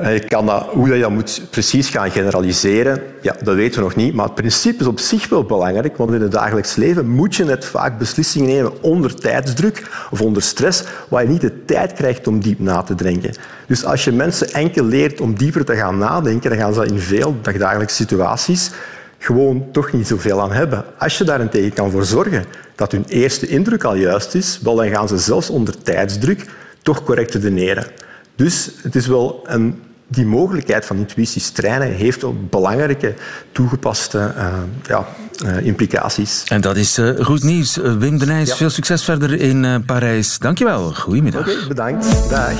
Je 0.00 0.24
kan 0.28 0.46
dat, 0.46 0.66
hoe 0.70 0.94
je 0.94 1.00
dat 1.00 1.10
moet 1.10 1.42
precies 1.50 1.88
gaan 1.88 2.10
generaliseren, 2.10 3.02
ja, 3.20 3.36
dat 3.42 3.54
weten 3.54 3.78
we 3.78 3.84
nog 3.84 3.96
niet. 3.96 4.14
Maar 4.14 4.24
het 4.24 4.34
principe 4.34 4.80
is 4.80 4.86
op 4.86 5.00
zich 5.00 5.28
wel 5.28 5.44
belangrijk, 5.44 5.96
want 5.96 6.12
in 6.12 6.20
het 6.20 6.32
dagelijks 6.32 6.74
leven 6.76 7.08
moet 7.08 7.34
je 7.34 7.44
net 7.44 7.64
vaak 7.64 7.98
beslissingen 7.98 8.48
nemen 8.48 8.82
onder 8.82 9.14
tijdsdruk 9.14 10.06
of 10.10 10.20
onder 10.20 10.42
stress, 10.42 10.84
waar 11.08 11.22
je 11.22 11.28
niet 11.28 11.40
de 11.40 11.64
tijd 11.64 11.92
krijgt 11.92 12.26
om 12.26 12.40
diep 12.40 12.58
na 12.58 12.82
te 12.82 12.94
denken. 12.94 13.34
Dus 13.66 13.84
als 13.84 14.04
je 14.04 14.12
mensen 14.12 14.52
enkel 14.52 14.84
leert 14.84 15.20
om 15.20 15.34
dieper 15.34 15.64
te 15.64 15.76
gaan 15.76 15.98
nadenken, 15.98 16.50
dan 16.50 16.58
gaan 16.58 16.74
ze 16.74 16.86
in 16.86 17.00
veel 17.00 17.36
dagelijkse 17.58 17.96
situaties 17.96 18.70
gewoon 19.18 19.66
toch 19.72 19.92
niet 19.92 20.06
zoveel 20.06 20.40
aan 20.40 20.52
hebben. 20.52 20.84
Als 20.98 21.18
je 21.18 21.24
daarentegen 21.24 21.72
kan 21.72 21.90
voor 21.90 22.04
zorgen 22.04 22.44
dat 22.74 22.92
hun 22.92 23.04
eerste 23.08 23.46
indruk 23.46 23.84
al 23.84 23.94
juist 23.94 24.34
is, 24.34 24.58
dan 24.62 24.88
gaan 24.88 25.08
ze 25.08 25.18
zelfs 25.18 25.50
onder 25.50 25.82
tijdsdruk 25.82 26.46
toch 26.82 27.04
correct 27.04 27.34
redeneren. 27.34 27.86
Dus 28.36 28.70
het 28.82 28.94
is 28.94 29.06
wel 29.06 29.40
een, 29.44 29.82
die 30.08 30.26
mogelijkheid 30.26 30.86
van 30.86 30.96
intuïties 30.96 31.50
trainen 31.50 31.92
heeft 31.92 32.24
ook 32.24 32.50
belangrijke 32.50 33.14
toegepaste 33.52 34.32
uh, 34.36 34.52
ja, 34.82 35.06
uh, 35.44 35.66
implicaties. 35.66 36.44
En 36.44 36.60
dat 36.60 36.76
is 36.76 36.98
uh, 36.98 37.24
goed 37.24 37.42
nieuws. 37.42 37.76
Wim 37.76 38.18
de 38.18 38.26
Nijs, 38.26 38.48
ja. 38.48 38.56
veel 38.56 38.70
succes 38.70 39.04
verder 39.04 39.40
in 39.40 39.82
Parijs. 39.86 40.38
Dankjewel. 40.38 40.94
Goedemiddag. 40.94 41.40
Oké, 41.40 41.50
okay, 41.50 41.66
bedankt. 41.68 42.30
Dag. 42.30 42.52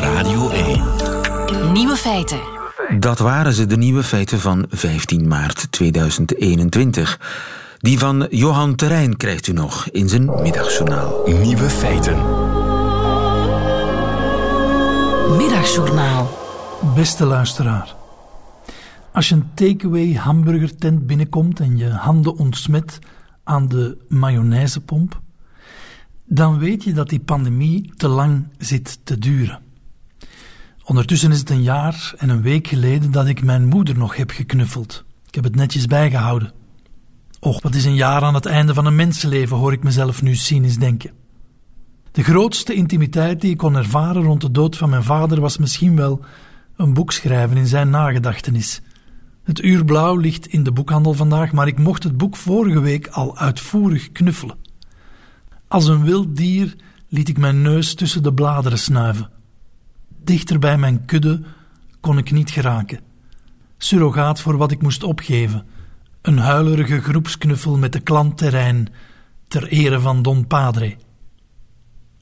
Radio 0.00 0.50
1. 0.50 0.82
Nieuwe 1.72 1.96
feiten. 1.96 2.40
Dat 2.98 3.18
waren 3.18 3.52
ze, 3.52 3.66
de 3.66 3.76
nieuwe 3.76 4.02
feiten 4.02 4.40
van 4.40 4.66
15 4.70 5.28
maart 5.28 5.66
2021. 5.70 7.18
Die 7.78 7.98
van 7.98 8.26
Johan 8.30 8.74
Terrein 8.74 9.16
krijgt 9.16 9.46
u 9.46 9.52
nog 9.52 9.88
in 9.90 10.08
zijn 10.08 10.42
middagjournaal. 10.42 11.22
Nieuwe 11.26 11.70
feiten. 11.70 12.47
Middagjournaal. 15.36 16.30
Beste 16.94 17.24
luisteraar. 17.24 17.94
Als 19.12 19.28
je 19.28 19.34
een 19.34 19.50
takeaway 19.54 20.12
hamburgertent 20.12 21.06
binnenkomt 21.06 21.60
en 21.60 21.76
je 21.76 21.88
handen 21.88 22.36
ontsmet 22.36 22.98
aan 23.44 23.68
de 23.68 24.04
mayonaisepomp, 24.08 25.20
dan 26.24 26.58
weet 26.58 26.84
je 26.84 26.92
dat 26.92 27.08
die 27.08 27.20
pandemie 27.20 27.92
te 27.96 28.08
lang 28.08 28.48
zit 28.58 28.98
te 29.04 29.18
duren. 29.18 29.60
Ondertussen 30.84 31.32
is 31.32 31.38
het 31.38 31.50
een 31.50 31.62
jaar 31.62 32.14
en 32.16 32.28
een 32.28 32.42
week 32.42 32.66
geleden 32.66 33.10
dat 33.10 33.26
ik 33.26 33.42
mijn 33.42 33.66
moeder 33.66 33.98
nog 33.98 34.16
heb 34.16 34.30
geknuffeld. 34.30 35.04
Ik 35.26 35.34
heb 35.34 35.44
het 35.44 35.56
netjes 35.56 35.86
bijgehouden. 35.86 36.52
Och, 37.40 37.62
wat 37.62 37.74
is 37.74 37.84
een 37.84 37.94
jaar 37.94 38.22
aan 38.22 38.34
het 38.34 38.46
einde 38.46 38.74
van 38.74 38.86
een 38.86 38.96
mensenleven, 38.96 39.56
hoor 39.56 39.72
ik 39.72 39.82
mezelf 39.82 40.22
nu 40.22 40.34
cynisch 40.34 40.78
denken. 40.78 41.10
De 42.18 42.24
grootste 42.24 42.74
intimiteit 42.74 43.40
die 43.40 43.50
ik 43.50 43.56
kon 43.56 43.76
ervaren 43.76 44.22
rond 44.22 44.40
de 44.40 44.50
dood 44.50 44.76
van 44.76 44.90
mijn 44.90 45.02
vader 45.02 45.40
was 45.40 45.58
misschien 45.58 45.96
wel 45.96 46.20
een 46.76 46.94
boek 46.94 47.12
schrijven 47.12 47.56
in 47.56 47.66
zijn 47.66 47.90
nagedachtenis. 47.90 48.80
Het 49.42 49.62
uur 49.62 49.84
blauw 49.84 50.16
ligt 50.16 50.46
in 50.46 50.62
de 50.62 50.72
boekhandel 50.72 51.14
vandaag, 51.14 51.52
maar 51.52 51.66
ik 51.66 51.78
mocht 51.78 52.02
het 52.02 52.16
boek 52.16 52.36
vorige 52.36 52.80
week 52.80 53.06
al 53.06 53.36
uitvoerig 53.36 54.12
knuffelen. 54.12 54.56
Als 55.68 55.86
een 55.86 56.04
wild 56.04 56.36
dier 56.36 56.76
liet 57.08 57.28
ik 57.28 57.38
mijn 57.38 57.62
neus 57.62 57.94
tussen 57.94 58.22
de 58.22 58.34
bladeren 58.34 58.78
snuiven. 58.78 59.30
Dichter 60.24 60.58
bij 60.58 60.78
mijn 60.78 61.04
kudde 61.04 61.42
kon 62.00 62.18
ik 62.18 62.30
niet 62.30 62.50
geraken. 62.50 63.00
Surrogaat 63.76 64.40
voor 64.40 64.56
wat 64.56 64.70
ik 64.70 64.82
moest 64.82 65.02
opgeven. 65.02 65.66
Een 66.22 66.38
huilerige 66.38 67.00
groepsknuffel 67.00 67.76
met 67.76 67.92
de 67.92 68.00
klantterrein 68.00 68.88
ter 69.48 69.68
ere 69.68 70.00
van 70.00 70.22
Don 70.22 70.46
Padre. 70.46 70.96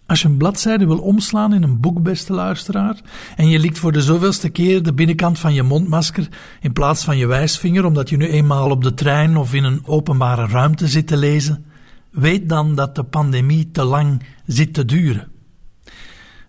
Als 0.06 0.22
je 0.22 0.28
een 0.28 0.36
bladzijde 0.36 0.86
wil 0.86 0.98
omslaan 0.98 1.54
in 1.54 1.62
een 1.62 1.80
boek, 1.80 2.02
beste 2.02 2.32
luisteraar, 2.32 3.00
en 3.36 3.48
je 3.48 3.58
likt 3.58 3.78
voor 3.78 3.92
de 3.92 4.02
zoveelste 4.02 4.48
keer 4.48 4.82
de 4.82 4.94
binnenkant 4.94 5.38
van 5.38 5.54
je 5.54 5.62
mondmasker 5.62 6.28
in 6.60 6.72
plaats 6.72 7.04
van 7.04 7.16
je 7.16 7.26
wijsvinger, 7.26 7.84
omdat 7.84 8.08
je 8.08 8.16
nu 8.16 8.28
eenmaal 8.28 8.70
op 8.70 8.82
de 8.82 8.94
trein 8.94 9.36
of 9.36 9.54
in 9.54 9.64
een 9.64 9.86
openbare 9.86 10.46
ruimte 10.46 10.88
zit 10.88 11.06
te 11.06 11.16
lezen, 11.16 11.64
weet 12.10 12.48
dan 12.48 12.74
dat 12.74 12.94
de 12.94 13.02
pandemie 13.02 13.70
te 13.70 13.84
lang 13.84 14.22
zit 14.46 14.74
te 14.74 14.84
duren. 14.84 15.28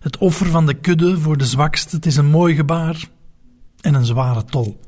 Het 0.00 0.18
offer 0.18 0.46
van 0.46 0.66
de 0.66 0.74
kudde 0.74 1.18
voor 1.18 1.36
de 1.36 1.46
zwakste, 1.46 1.96
het 1.96 2.06
is 2.06 2.16
een 2.16 2.30
mooi 2.30 2.54
gebaar 2.54 3.08
en 3.80 3.94
een 3.94 4.04
zware 4.04 4.44
tol. 4.44 4.80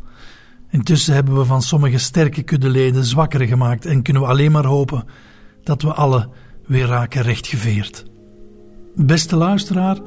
Intussen 0.70 1.14
hebben 1.14 1.36
we 1.36 1.44
van 1.44 1.62
sommige 1.62 1.98
sterke 1.98 2.42
kuddeleden 2.42 3.04
zwakkere 3.04 3.46
gemaakt 3.46 3.86
en 3.86 4.02
kunnen 4.02 4.22
we 4.22 4.28
alleen 4.28 4.52
maar 4.52 4.66
hopen 4.66 5.04
dat 5.62 5.82
we 5.82 5.92
alle 5.92 6.28
weer 6.66 6.86
raken 6.86 7.22
rechtgeveerd. 7.22 8.09
Beste 8.94 9.36
luisteraar, 9.36 9.98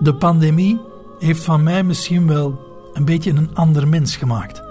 de 0.00 0.14
pandemie 0.14 0.80
heeft 1.18 1.44
van 1.44 1.62
mij 1.62 1.82
misschien 1.82 2.26
wel 2.26 2.60
een 2.92 3.04
beetje 3.04 3.30
een 3.30 3.50
ander 3.54 3.88
mens 3.88 4.16
gemaakt. 4.16 4.62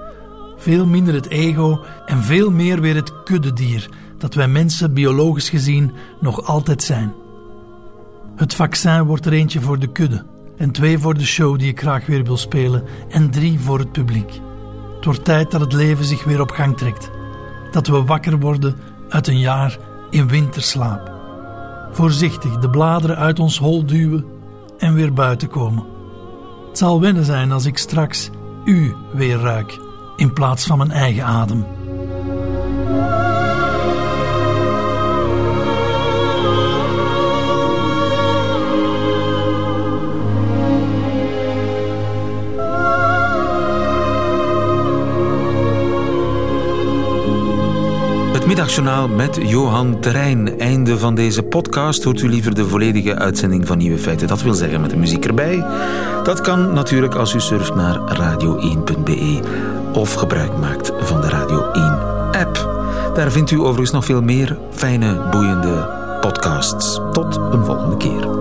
Veel 0.57 0.85
minder 0.85 1.13
het 1.13 1.29
ego 1.29 1.79
en 2.05 2.23
veel 2.23 2.51
meer 2.51 2.81
weer 2.81 2.95
het 2.95 3.23
kuddedier 3.23 3.89
dat 4.17 4.33
wij 4.33 4.47
mensen 4.47 4.93
biologisch 4.93 5.49
gezien 5.49 5.91
nog 6.19 6.45
altijd 6.45 6.83
zijn. 6.83 7.13
Het 8.35 8.53
vaccin 8.53 9.03
wordt 9.03 9.25
er 9.25 9.33
eentje 9.33 9.61
voor 9.61 9.79
de 9.79 9.91
kudde, 9.91 10.25
en 10.57 10.71
twee 10.71 10.99
voor 10.99 11.13
de 11.13 11.25
show 11.25 11.59
die 11.59 11.69
ik 11.69 11.79
graag 11.79 12.05
weer 12.05 12.23
wil 12.23 12.37
spelen, 12.37 12.83
en 13.09 13.29
drie 13.29 13.59
voor 13.59 13.79
het 13.79 13.91
publiek. 13.91 14.41
Het 14.95 15.05
wordt 15.05 15.25
tijd 15.25 15.51
dat 15.51 15.61
het 15.61 15.73
leven 15.73 16.05
zich 16.05 16.23
weer 16.23 16.41
op 16.41 16.51
gang 16.51 16.77
trekt. 16.77 17.09
Dat 17.71 17.87
we 17.87 18.03
wakker 18.03 18.39
worden 18.39 18.75
uit 19.09 19.27
een 19.27 19.39
jaar 19.39 19.77
in 20.09 20.27
winterslaap. 20.27 21.10
Voorzichtig 21.91 22.57
de 22.57 22.69
bladeren 22.69 23.17
uit 23.17 23.39
ons 23.39 23.59
hol 23.59 23.85
duwen 23.85 24.25
en 24.77 24.93
weer 24.93 25.13
buiten 25.13 25.47
komen. 25.47 25.85
Het 26.67 26.77
zal 26.77 27.01
wennen 27.01 27.25
zijn 27.25 27.51
als 27.51 27.65
ik 27.65 27.77
straks 27.77 28.29
u 28.65 28.95
weer 29.13 29.39
ruik 29.39 29.79
in 30.15 30.33
plaats 30.33 30.65
van 30.65 30.77
mijn 30.77 30.91
eigen 30.91 31.25
adem. 31.25 31.65
Middagjournaal 48.71 49.07
met 49.07 49.49
Johan 49.49 49.99
Terrein. 49.99 50.59
Einde 50.59 50.97
van 50.97 51.15
deze 51.15 51.43
podcast. 51.43 52.03
Hoort 52.03 52.21
u 52.21 52.29
liever 52.29 52.55
de 52.55 52.67
volledige 52.67 53.15
uitzending 53.15 53.67
van 53.67 53.77
Nieuwe 53.77 53.97
Feiten? 53.97 54.27
Dat 54.27 54.41
wil 54.41 54.53
zeggen 54.53 54.81
met 54.81 54.89
de 54.89 54.97
muziek 54.97 55.25
erbij. 55.25 55.65
Dat 56.23 56.41
kan 56.41 56.73
natuurlijk 56.73 57.15
als 57.15 57.33
u 57.33 57.39
surft 57.39 57.75
naar 57.75 57.99
radio1.be 57.99 59.39
of 59.93 60.13
gebruik 60.13 60.57
maakt 60.57 60.91
van 60.99 61.21
de 61.21 61.29
Radio 61.29 61.63
1-app. 61.63 62.69
Daar 63.13 63.31
vindt 63.31 63.51
u 63.51 63.59
overigens 63.59 63.91
nog 63.91 64.05
veel 64.05 64.21
meer 64.21 64.57
fijne, 64.71 65.29
boeiende 65.31 65.89
podcasts. 66.21 66.99
Tot 67.11 67.39
een 67.51 67.65
volgende 67.65 67.97
keer. 67.97 68.40